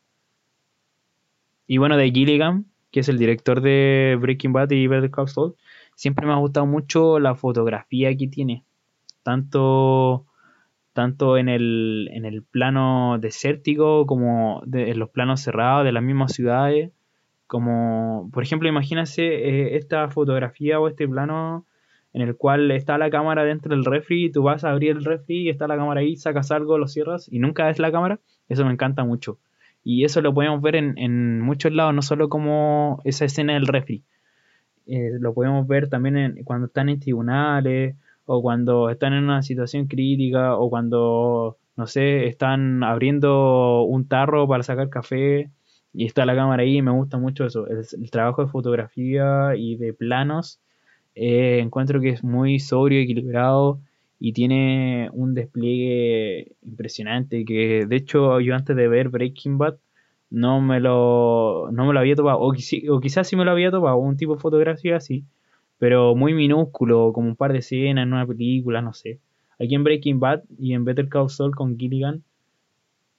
Y 1.68 1.78
bueno, 1.78 1.98
de 1.98 2.12
Gilligan, 2.12 2.66
que 2.94 3.00
es 3.00 3.10
el 3.10 3.18
director 3.18 3.60
de 3.60 4.16
Breaking 4.22 4.54
Bad 4.54 4.70
y 4.70 4.86
Better 4.86 5.10
Call 5.10 5.28
Saul, 5.28 5.56
siempre 5.96 6.28
me 6.28 6.34
ha 6.34 6.38
gustado 6.38 6.68
mucho 6.68 7.20
la 7.20 7.34
fotografía 7.34 8.16
que 8.16 8.28
tiene. 8.28 8.64
Tanto, 9.24 10.28
tanto 10.94 11.38
en, 11.38 11.50
el, 11.50 12.10
en 12.14 12.26
el 12.26 12.44
plano 12.44 13.18
desértico 13.20 14.06
como 14.06 14.62
en 14.72 15.00
los 15.00 15.10
planos 15.10 15.42
cerrados 15.42 15.86
de 15.86 15.92
las 15.92 16.04
mismas 16.04 16.34
ciudades. 16.34 16.92
Como, 17.48 18.30
por 18.32 18.44
ejemplo, 18.44 18.70
imagínense 18.70 19.24
eh, 19.24 19.76
esta 19.76 20.08
fotografía 20.10 20.80
o 20.80 20.88
este 20.88 21.08
plano 21.08 21.66
en 22.14 22.22
el 22.22 22.38
cual 22.38 22.70
está 22.70 23.00
la 23.00 23.10
cámara 23.10 23.44
dentro 23.44 23.76
del 23.76 23.86
refri 23.86 24.26
y 24.26 24.32
tú 24.32 24.44
vas 24.44 24.64
a 24.64 24.70
abrir 24.70 24.92
el 24.92 25.04
refri 25.04 25.42
y 25.42 25.50
está 25.50 25.68
la 25.68 25.78
cámara 25.78 26.02
ahí, 26.02 26.16
sacas 26.16 26.52
algo, 26.52 26.78
lo 26.78 26.88
cierras 26.88 27.28
y 27.28 27.40
nunca 27.40 27.66
ves 27.66 27.80
la 27.80 27.92
cámara, 27.92 28.20
eso 28.50 28.64
me 28.64 28.72
encanta 28.72 29.04
mucho. 29.04 29.40
Y 29.84 30.06
eso 30.06 30.22
lo 30.22 30.34
podemos 30.34 30.62
ver 30.62 30.76
en, 30.76 31.41
muchos 31.41 31.74
lados, 31.74 31.93
no 31.93 32.02
solo 32.02 32.30
como 32.30 33.02
esa 33.04 33.26
escena 33.26 33.54
del 33.54 33.67
refri. 33.67 34.04
Eh, 34.88 35.12
lo 35.19 35.34
podemos 35.34 35.67
ver 35.67 35.89
también 35.89 36.17
en, 36.17 36.43
cuando 36.43 36.67
están 36.67 36.89
en 36.89 37.00
tribunales 37.00 37.96
o 38.26 38.41
cuando 38.41 38.89
están 38.89 39.13
en 39.13 39.26
una 39.26 39.41
situación 39.43 39.88
crítica 39.88 40.56
o 40.56 40.69
cuando, 40.69 41.58
no 41.76 41.88
sé, 41.88 42.28
están 42.28 42.84
abriendo 42.84 43.84
un 43.84 44.08
tarro 44.08 44.48
para 44.48 44.63
sacar 44.63 44.89
café 44.89 45.50
y 45.93 46.06
está 46.06 46.26
la 46.26 46.36
cámara 46.36 46.63
ahí. 46.63 46.82
Me 46.82 46.91
gusta 46.91 47.17
mucho 47.17 47.46
eso, 47.46 47.67
el 47.67 48.12
trabajo 48.12 48.43
de 48.43 48.52
fotografía 48.52 49.56
y 49.58 49.76
de 49.76 49.93
planos 49.93 50.60
eh, 51.15 51.60
encuentro 51.60 52.02
que 52.02 52.10
es 52.10 52.24
muy 52.24 52.60
sobrio, 52.60 53.02
equilibrado 53.02 53.80
y 54.26 54.32
tiene 54.32 55.10
un 55.12 55.34
despliegue 55.34 56.54
impresionante 56.62 57.44
que 57.44 57.86
de 57.86 57.96
hecho 57.98 58.40
yo 58.40 58.56
antes 58.56 58.74
de 58.74 58.88
ver 58.88 59.10
Breaking 59.10 59.58
Bad 59.58 59.76
no 60.30 60.62
me 60.62 60.80
lo, 60.80 61.68
no 61.74 61.86
me 61.86 61.94
lo 61.94 62.00
había 62.00 62.16
topado, 62.16 62.40
o, 62.40 62.54
quizás 62.54 63.28
sí 63.28 63.36
me 63.36 63.44
lo 63.44 63.52
había 63.52 63.70
topado, 63.70 63.98
un 63.98 64.16
tipo 64.16 64.36
de 64.36 64.40
fotografía 64.40 64.96
así, 64.96 65.26
pero 65.78 66.16
muy 66.16 66.34
minúsculo, 66.34 67.12
como 67.12 67.28
un 67.28 67.36
par 67.36 67.52
de 67.52 67.60
escenas 67.60 68.04
en 68.04 68.14
una 68.14 68.26
película, 68.26 68.82
no 68.82 68.94
sé. 68.94 69.20
Aquí 69.60 69.76
en 69.76 69.84
Breaking 69.84 70.22
Bad 70.22 70.44
y 70.58 70.74
en 70.74 70.86
Better 70.86 71.10
Call 71.10 71.30
Saul 71.30 71.54
con 71.54 71.78
Gilligan 71.78 72.24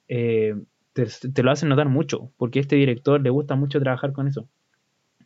eh, 0.07 0.55
te, 0.93 1.05
te, 1.05 1.43
lo 1.43 1.51
hacen 1.51 1.69
notar 1.69 1.87
mucho, 1.87 2.31
porque 2.37 2.57
a 2.57 2.61
este 2.63 2.77
director 2.77 3.21
le 3.21 3.29
gusta 3.29 3.53
mucho 3.55 3.79
trabajar 3.79 4.11
con 4.11 4.27
eso. 4.27 4.47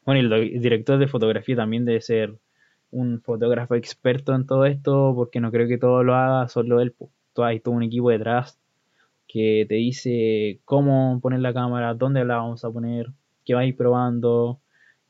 Bueno, 0.05 0.19
y 0.29 0.55
el 0.55 0.61
director 0.61 0.99
de 0.99 1.07
fotografía 1.07 1.55
también 1.55 1.85
debe 1.85 2.01
ser 2.01 2.35
un 2.91 3.21
fotógrafo 3.21 3.75
experto 3.75 4.33
en 4.35 4.45
todo 4.45 4.65
esto, 4.65 5.13
porque 5.15 5.39
no 5.39 5.51
creo 5.51 5.67
que 5.67 5.77
todo 5.77 6.03
lo 6.03 6.15
haga 6.15 6.47
solo 6.47 6.81
él. 6.81 6.95
Hay 7.37 7.59
todo 7.61 7.75
un 7.75 7.83
equipo 7.83 8.09
detrás 8.09 8.59
que 9.27 9.65
te 9.69 9.75
dice 9.75 10.59
cómo 10.65 11.19
poner 11.21 11.39
la 11.39 11.53
cámara, 11.53 11.93
dónde 11.93 12.25
la 12.25 12.37
vamos 12.37 12.65
a 12.65 12.71
poner, 12.71 13.11
qué 13.45 13.53
va 13.53 13.61
a 13.61 13.65
ir 13.65 13.77
probando, 13.77 14.59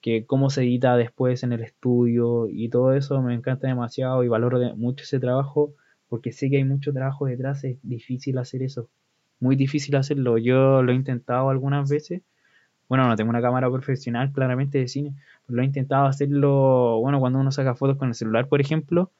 que 0.02 0.26
cómo 0.26 0.50
se 0.50 0.62
edita 0.62 0.96
después 0.98 1.44
en 1.44 1.54
el 1.54 1.62
estudio 1.62 2.48
y 2.48 2.70
todo 2.70 2.94
eso 2.94 3.22
me 3.22 3.34
encanta 3.34 3.68
demasiado 3.68 4.24
y 4.24 4.28
valoro 4.28 4.60
mucho 4.76 5.04
ese 5.04 5.20
trabajo 5.20 5.74
porque 6.10 6.32
sé 6.32 6.50
que 6.50 6.58
hay 6.58 6.66
mucho 6.66 6.92
trabajo 6.92 7.26
detrás, 7.26 7.64
es 7.64 7.78
difícil 7.84 8.38
hacer 8.40 8.64
eso, 8.64 8.90
muy 9.40 9.56
difícil 9.56 9.96
hacerlo. 9.96 10.38
Yo 10.38 10.82
lo 10.82 10.92
he 10.92 10.96
intentado 10.96 11.50
algunas 11.50 11.90
veces 11.90 12.24
bueno, 12.90 13.08
no 13.08 13.16
tengo 13.16 13.30
una 13.30 13.42
cámara 13.42 13.70
profesional 13.72 14.32
claramente 14.34 14.80
de 14.80 14.88
cine, 14.88 15.14
pero 15.46 15.58
lo 15.58 15.62
he 15.62 15.66
intentado 15.66 16.08
hacerlo, 16.08 17.00
bueno, 17.02 17.20
cuando 17.20 17.40
uno 17.40 17.52
saca 17.52 17.76
fotos 17.76 17.98
con 17.98 18.10
el 18.10 18.16
celular, 18.16 18.48
por 18.48 18.62
ejemplo, 18.62 19.12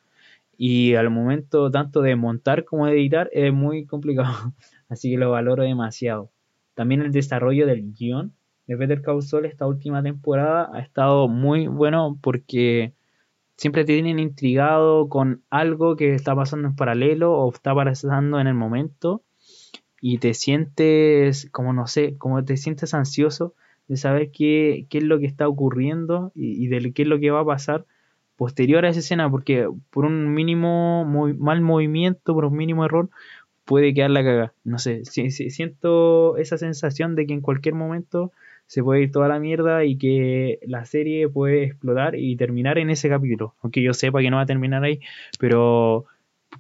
y 0.58 0.96
al 0.96 1.10
momento 1.12 1.72
tanto 1.72 2.02
de 2.02 2.16
montar 2.16 2.66
como 2.66 2.88
de 2.88 2.94
editar 2.94 3.30
es 3.32 3.54
muy 3.54 3.86
complicado, 3.86 4.54
así 4.90 5.12
que 5.12 5.18
lo 5.18 5.32
valoro 5.32 5.64
demasiado. 5.64 6.32
También 6.74 7.02
el 7.02 7.12
desarrollo 7.12 7.68
del 7.68 7.94
guion 7.94 8.34
de 8.68 8.76
Better 8.76 9.02
Call 9.02 9.22
Saul 9.22 9.46
esta 9.46 9.68
última 9.68 10.04
temporada 10.04 10.70
ha 10.74 10.80
estado 10.80 11.28
muy 11.28 11.68
bueno 11.68 12.18
porque 12.22 12.94
siempre 13.58 13.86
te 13.86 13.94
tienen 13.94 14.20
intrigado 14.20 15.10
con 15.10 15.44
algo 15.50 15.96
que 15.96 16.16
está 16.16 16.36
pasando 16.36 16.68
en 16.68 16.76
paralelo 16.76 17.34
o 17.34 17.52
está 17.54 17.76
pasando 17.76 18.40
en 18.40 18.48
el 18.48 18.54
momento 18.56 19.24
y 20.02 20.18
te 20.20 20.34
sientes 20.34 21.50
como 21.52 21.74
no 21.74 21.88
sé, 21.88 22.16
como 22.18 22.44
te 22.44 22.58
sientes 22.58 22.94
ansioso 22.94 23.54
de 23.88 23.98
saber 23.98 24.32
qué, 24.32 24.86
qué 24.90 25.00
es 25.00 25.04
lo 25.04 25.20
que 25.20 25.26
está 25.26 25.48
ocurriendo 25.48 26.32
y, 26.36 26.68
de 26.68 26.94
qué 26.94 27.02
es 27.02 27.08
lo 27.08 27.20
que 27.20 27.32
va 27.32 27.42
a 27.42 27.46
pasar 27.46 27.86
posterior 28.38 28.86
a 28.86 28.90
esa 28.90 29.00
escena, 29.00 29.30
porque 29.30 29.68
por 29.90 30.06
un 30.06 30.34
mínimo 30.34 31.06
mal 31.06 31.62
movimiento, 31.62 32.34
por 32.34 32.46
un 32.46 32.56
mínimo 32.56 32.86
error, 32.86 33.10
puede 33.66 33.94
quedar 33.94 34.12
la 34.12 34.24
caga. 34.24 34.54
No 34.64 34.80
sé, 34.80 35.04
si, 35.06 35.30
siento 35.32 36.38
esa 36.38 36.58
sensación 36.58 37.16
de 37.16 37.26
que 37.26 37.34
en 37.34 37.42
cualquier 37.42 37.76
momento 37.76 38.32
se 38.68 38.84
puede 38.84 39.02
ir 39.02 39.12
toda 39.12 39.28
la 39.28 39.40
mierda 39.40 39.84
y 39.84 39.98
que 39.98 40.60
la 40.68 40.86
serie 40.86 41.28
puede 41.28 41.64
explotar 41.64 42.16
y 42.16 42.36
terminar 42.36 42.78
en 42.78 42.92
ese 42.92 43.10
capítulo. 43.10 43.56
Aunque 43.62 43.82
yo 43.82 43.94
sepa 43.94 44.22
que 44.22 44.30
no 44.30 44.38
va 44.38 44.44
a 44.44 44.48
terminar 44.48 44.84
ahí, 44.84 45.02
pero 45.40 46.06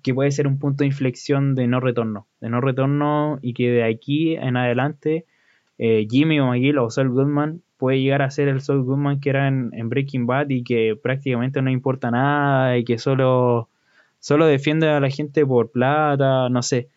que 0.04 0.14
puede 0.14 0.32
ser 0.32 0.48
un 0.48 0.60
punto 0.60 0.84
de 0.84 0.88
inflexión 0.88 1.56
de 1.56 1.68
no 1.68 1.80
retorno. 1.80 2.28
De 2.42 2.50
no 2.50 2.62
retorno 2.62 3.40
y 3.42 3.54
que 3.54 3.70
de 3.72 3.84
aquí 3.84 4.36
en 4.36 4.58
adelante 4.58 5.26
eh, 5.78 6.08
Jimmy 6.10 6.40
o 6.40 6.48
McGill 6.48 6.78
o 6.78 6.90
Saul 6.90 7.10
Goodman 7.10 7.62
puede 7.78 8.02
llegar 8.02 8.22
a 8.22 8.30
ser 8.30 8.50
el 8.50 8.62
Saul 8.62 8.84
Goodman 8.84 9.20
que 9.20 9.30
era 9.30 9.48
en, 9.48 9.90
Breaking 9.90 10.28
Bad 10.28 10.50
y 10.50 10.64
que 10.64 10.98
prácticamente 11.02 11.62
no 11.62 11.70
importa 11.70 12.12
nada 12.12 12.78
y 12.78 12.84
que 12.84 12.98
solo, 12.98 13.70
solo 14.20 14.46
defiende 14.46 14.90
a 14.90 15.00
la 15.00 15.10
gente 15.10 15.46
por 15.46 15.72
plata, 15.72 16.50
no 16.50 16.62
sé. 16.62 16.90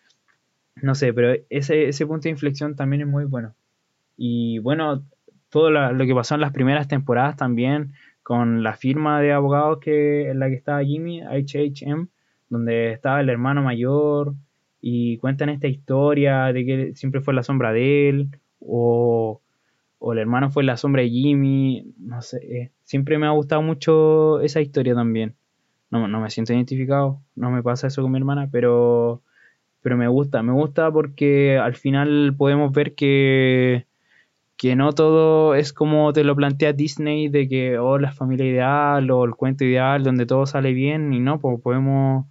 No 0.81 0.95
sé, 0.95 1.13
pero 1.13 1.33
ese, 1.49 1.87
ese 1.87 2.05
punto 2.05 2.23
de 2.23 2.31
inflexión 2.31 2.75
también 2.75 3.03
es 3.03 3.07
muy 3.07 3.25
bueno. 3.25 3.53
Y 4.17 4.59
bueno, 4.59 5.03
todo 5.49 5.69
lo 5.69 6.05
que 6.05 6.15
pasó 6.15 6.35
en 6.35 6.41
las 6.41 6.51
primeras 6.51 6.87
temporadas 6.87 7.37
también, 7.37 7.93
con 8.23 8.63
la 8.63 8.73
firma 8.73 9.21
de 9.21 9.33
abogados 9.33 9.79
que, 9.79 10.29
en 10.29 10.39
la 10.39 10.49
que 10.49 10.55
estaba 10.55 10.83
Jimmy, 10.83 11.21
HHM, 11.21 12.07
donde 12.53 12.93
estaba 12.93 13.19
el 13.19 13.29
hermano 13.29 13.61
mayor, 13.63 14.33
y 14.81 15.17
cuentan 15.17 15.49
esta 15.49 15.67
historia 15.67 16.53
de 16.53 16.65
que 16.65 16.95
siempre 16.95 17.21
fue 17.21 17.33
la 17.33 17.43
sombra 17.43 17.73
de 17.73 18.09
él, 18.09 18.29
o, 18.59 19.41
el 20.11 20.17
hermano 20.17 20.51
fue 20.51 20.63
la 20.63 20.77
sombra 20.77 21.01
de 21.01 21.09
Jimmy, 21.09 21.93
no 21.97 22.21
sé, 22.21 22.37
eh, 22.37 22.71
siempre 22.83 23.17
me 23.17 23.25
ha 23.27 23.31
gustado 23.31 23.61
mucho 23.61 24.41
esa 24.41 24.61
historia 24.61 24.93
también. 24.95 25.35
No, 25.91 26.07
no 26.07 26.19
me 26.19 26.29
siento 26.29 26.53
identificado, 26.53 27.21
no 27.35 27.51
me 27.51 27.63
pasa 27.63 27.87
eso 27.87 28.01
con 28.01 28.11
mi 28.11 28.17
hermana, 28.17 28.49
pero, 28.51 29.21
pero 29.81 29.95
me 29.97 30.07
gusta, 30.07 30.43
me 30.43 30.51
gusta 30.51 30.91
porque 30.91 31.57
al 31.57 31.75
final 31.75 32.35
podemos 32.37 32.71
ver 32.71 32.95
que 32.95 33.85
que 34.57 34.75
no 34.75 34.93
todo 34.93 35.55
es 35.55 35.73
como 35.73 36.13
te 36.13 36.23
lo 36.23 36.35
plantea 36.35 36.73
Disney 36.73 37.27
de 37.27 37.49
que 37.49 37.77
oh 37.79 37.97
la 37.97 38.13
familia 38.13 38.45
ideal 38.45 39.11
o 39.11 39.25
el 39.25 39.35
cuento 39.35 39.65
ideal 39.65 40.03
donde 40.03 40.25
todo 40.25 40.45
sale 40.45 40.73
bien 40.73 41.13
y 41.13 41.19
no 41.19 41.39
pues 41.39 41.59
podemos 41.61 42.27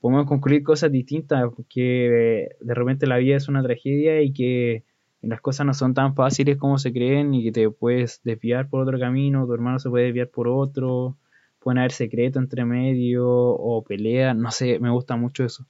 podemos 0.00 0.26
concluir 0.26 0.62
cosas 0.62 0.92
distintas 0.92 1.50
que 1.68 2.48
de 2.60 2.74
repente 2.74 3.06
la 3.06 3.18
vida 3.18 3.36
es 3.36 3.48
una 3.48 3.62
tragedia 3.62 4.22
y 4.22 4.32
que 4.32 4.84
las 5.22 5.40
cosas 5.40 5.66
no 5.66 5.74
son 5.74 5.94
tan 5.94 6.14
fáciles 6.14 6.56
como 6.56 6.78
se 6.78 6.92
creen 6.92 7.34
y 7.34 7.44
que 7.44 7.52
te 7.52 7.70
puedes 7.70 8.20
desviar 8.22 8.68
por 8.68 8.80
otro 8.80 8.98
camino 8.98 9.46
tu 9.46 9.52
hermano 9.52 9.78
se 9.78 9.90
puede 9.90 10.06
desviar 10.06 10.28
por 10.28 10.48
otro 10.48 11.16
pueden 11.58 11.78
haber 11.78 11.92
secretos 11.92 12.42
entre 12.42 12.64
medio 12.64 13.26
o 13.28 13.82
peleas 13.82 14.36
no 14.36 14.50
sé 14.52 14.78
me 14.78 14.90
gusta 14.90 15.16
mucho 15.16 15.44
eso 15.44 15.64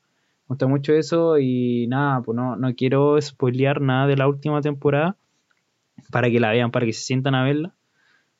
me 0.48 0.54
gusta 0.54 0.66
mucho 0.66 0.92
eso 0.92 1.38
y 1.38 1.86
nada 1.88 2.20
pues 2.22 2.36
no, 2.36 2.56
no 2.56 2.74
quiero 2.74 3.20
spoilear 3.20 3.80
nada 3.80 4.06
de 4.06 4.16
la 4.16 4.28
última 4.28 4.60
temporada 4.60 5.16
para 6.10 6.30
que 6.30 6.40
la 6.40 6.50
vean, 6.50 6.70
para 6.70 6.86
que 6.86 6.92
se 6.92 7.02
sientan 7.02 7.34
a 7.34 7.44
verla. 7.44 7.74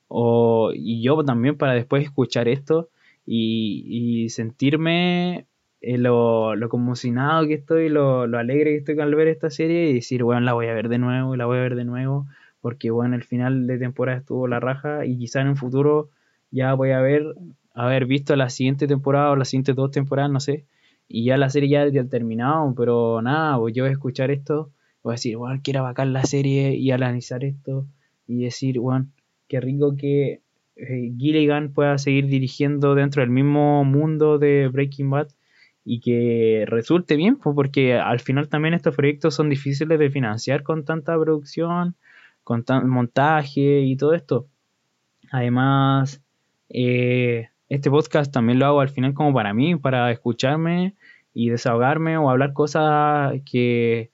O, 0.09 0.73
y 0.75 1.03
yo 1.03 1.23
también 1.25 1.57
para 1.57 1.75
después 1.75 2.05
escuchar 2.05 2.49
esto 2.49 2.89
y, 3.27 4.29
sentirme 4.31 5.47
eh, 5.81 5.99
lo, 5.99 6.57
lo, 6.57 6.69
conmocionado 6.69 7.47
que 7.47 7.55
estoy, 7.55 7.89
lo, 7.89 8.27
lo, 8.27 8.39
alegre 8.39 8.71
que 8.71 8.77
estoy 8.79 8.99
al 9.01 9.15
ver 9.15 9.29
esta 9.29 9.51
serie 9.51 9.91
y 9.91 9.95
decir, 9.95 10.25
bueno, 10.25 10.41
la 10.41 10.53
voy 10.55 10.67
a 10.67 10.75
ver 10.75 10.89
de 10.89 10.99
nuevo, 10.99 11.37
la 11.37 11.47
voy 11.47 11.59
a 11.59 11.63
ver 11.63 11.77
de 11.77 11.85
nuevo, 11.85 12.27
porque 12.61 12.91
bueno, 12.91 13.17
el 13.17 13.25
final 13.25 13.67
de 13.67 13.79
temporada 13.79 14.19
estuvo 14.19 14.49
la 14.49 14.61
raja 14.61 15.07
y 15.07 15.19
quizá 15.19 15.41
en 15.41 15.49
un 15.49 15.57
futuro 15.57 16.11
ya 16.51 16.75
voy 16.75 16.91
a 16.91 17.01
ver, 17.01 17.35
haber 17.75 18.07
visto 18.07 18.35
la 18.37 18.49
siguiente 18.51 18.87
temporada 18.87 19.31
o 19.31 19.37
las 19.37 19.49
siguientes 19.49 19.77
dos 19.77 19.91
temporadas, 19.91 20.31
no 20.31 20.41
sé, 20.41 20.65
y 21.09 21.25
ya 21.25 21.37
la 21.37 21.51
serie 21.51 21.69
ya 21.69 22.01
ha 22.01 22.05
terminado, 22.09 22.75
pero 22.77 23.23
nada, 23.23 23.59
pues 23.59 23.75
yo 23.75 23.85
voy 23.85 23.91
a 23.91 23.93
escuchar 23.93 24.31
esto 24.31 24.71
voy 25.03 25.13
a 25.13 25.15
decir, 25.15 25.37
bueno, 25.37 25.61
quiero 25.63 25.83
vacar 25.83 26.07
la 26.07 26.25
serie 26.25 26.75
y 26.75 26.91
analizar 26.91 27.45
esto 27.45 27.87
y 28.27 28.45
decir, 28.45 28.79
bueno, 28.79 29.09
qué 29.49 29.61
rico 29.61 29.97
que 29.97 30.41
eh, 30.77 31.13
Gilligan 31.17 31.73
pueda 31.73 31.99
seguir 31.99 32.27
dirigiendo 32.27 32.95
dentro 32.95 33.23
del 33.23 33.31
mismo 33.31 33.85
mundo 33.85 34.39
de 34.39 34.69
Breaking 34.69 35.11
Bad 35.11 35.29
y 35.89 36.01
que 36.01 36.65
resulte 36.67 37.17
bien, 37.17 37.37
pues, 37.37 37.55
porque 37.55 37.95
al 37.95 38.21
final 38.21 38.49
también 38.49 38.75
estos 38.75 38.95
proyectos 38.95 39.35
son 39.35 39.49
difíciles 39.49 39.99
de 39.99 40.11
financiar 40.11 40.63
con 40.63 40.85
tanta 40.85 41.19
producción, 41.19 41.97
con 42.45 42.65
tan 42.65 42.89
montaje 42.89 43.81
y 43.81 43.97
todo 43.97 44.13
esto. 44.13 44.49
Además, 45.33 46.23
eh, 46.69 47.49
este 47.71 47.91
podcast 47.91 48.33
también 48.33 48.59
lo 48.59 48.67
hago 48.67 48.81
al 48.81 48.91
final 48.91 49.15
como 49.15 49.33
para 49.33 49.55
mí, 49.55 49.77
para 49.77 50.11
escucharme 50.11 50.95
y 51.33 51.49
desahogarme 51.49 52.19
o 52.19 52.29
hablar 52.31 52.53
cosas 52.53 53.41
que 53.51 54.11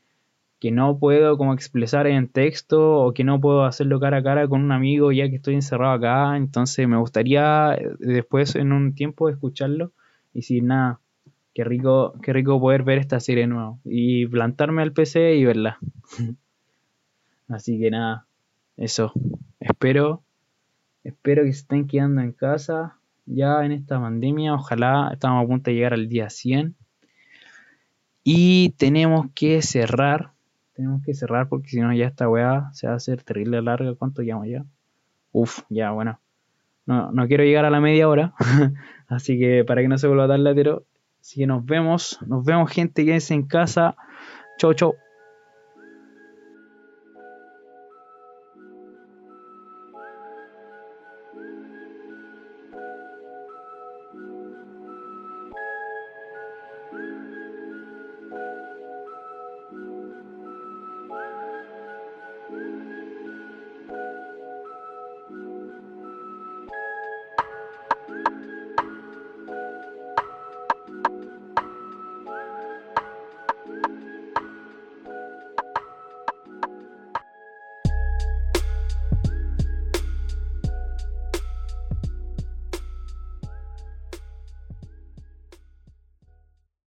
que 0.60 0.70
no 0.70 0.98
puedo 0.98 1.36
como 1.36 1.52
expresar 1.52 2.06
en 2.06 2.28
texto 2.28 3.00
o 3.00 3.12
que 3.12 3.22
no 3.22 3.38
puedo 3.38 3.64
hacerlo 3.64 4.00
cara 4.00 4.18
a 4.18 4.22
cara 4.22 4.48
con 4.48 4.62
un 4.62 4.72
amigo 4.72 5.12
ya 5.12 5.28
que 5.28 5.36
estoy 5.36 5.54
encerrado 5.56 5.92
acá. 5.92 6.38
Entonces 6.38 6.88
me 6.88 6.96
gustaría 6.96 7.74
eh, 7.74 7.90
después 7.98 8.54
en 8.56 8.72
un 8.72 8.94
tiempo 8.94 9.28
escucharlo 9.28 9.92
y 10.32 10.38
decir, 10.38 10.62
nada, 10.62 11.00
qué 11.54 11.64
rico, 11.64 12.14
qué 12.22 12.32
rico 12.32 12.60
poder 12.60 12.82
ver 12.82 12.98
esta 12.98 13.20
serie 13.20 13.46
nueva 13.46 13.76
y 13.84 14.26
plantarme 14.26 14.82
al 14.82 14.92
PC 14.92 15.36
y 15.36 15.44
verla. 15.44 15.78
Así 17.48 17.78
que 17.78 17.90
nada, 17.90 18.26
eso. 18.76 19.12
Espero, 19.60 20.22
espero 21.04 21.44
que 21.44 21.52
se 21.52 21.60
estén 21.60 21.86
quedando 21.86 22.20
en 22.20 22.32
casa 22.32 22.96
ya 23.26 23.64
en 23.64 23.72
esta 23.72 24.00
pandemia. 24.00 24.54
Ojalá 24.54 25.10
estamos 25.12 25.44
a 25.44 25.46
punto 25.46 25.70
de 25.70 25.76
llegar 25.76 25.94
al 25.94 26.08
día 26.08 26.28
100. 26.28 26.74
Y 28.24 28.70
tenemos 28.78 29.26
que 29.34 29.62
cerrar 29.62 30.34
tenemos 30.74 31.02
que 31.04 31.14
cerrar 31.14 31.48
porque 31.48 31.68
si 31.68 31.80
no 31.80 31.94
ya 31.94 32.06
esta 32.06 32.28
weá 32.28 32.68
se 32.72 32.88
va 32.88 32.94
a 32.94 32.96
hacer 32.96 33.22
terrible 33.22 33.62
larga. 33.62 33.94
¿Cuánto 33.94 34.22
llamo 34.22 34.44
ya? 34.44 34.64
Uf, 35.32 35.60
ya, 35.68 35.92
bueno. 35.92 36.20
No, 36.84 37.12
no 37.12 37.26
quiero 37.28 37.44
llegar 37.44 37.64
a 37.64 37.70
la 37.70 37.80
media 37.80 38.08
hora. 38.08 38.34
Así 39.08 39.38
que 39.38 39.64
para 39.64 39.82
que 39.82 39.88
no 39.88 39.98
se 39.98 40.08
vuelva 40.08 40.28
tan 40.28 40.44
latero. 40.44 40.84
Así 41.24 41.40
que 41.40 41.46
nos 41.46 41.64
vemos. 41.64 42.18
Nos 42.26 42.44
vemos 42.44 42.70
gente. 42.70 43.02
Quédense 43.02 43.32
en 43.32 43.46
casa. 43.46 43.96
Chau, 44.58 44.74
chau. 44.74 44.94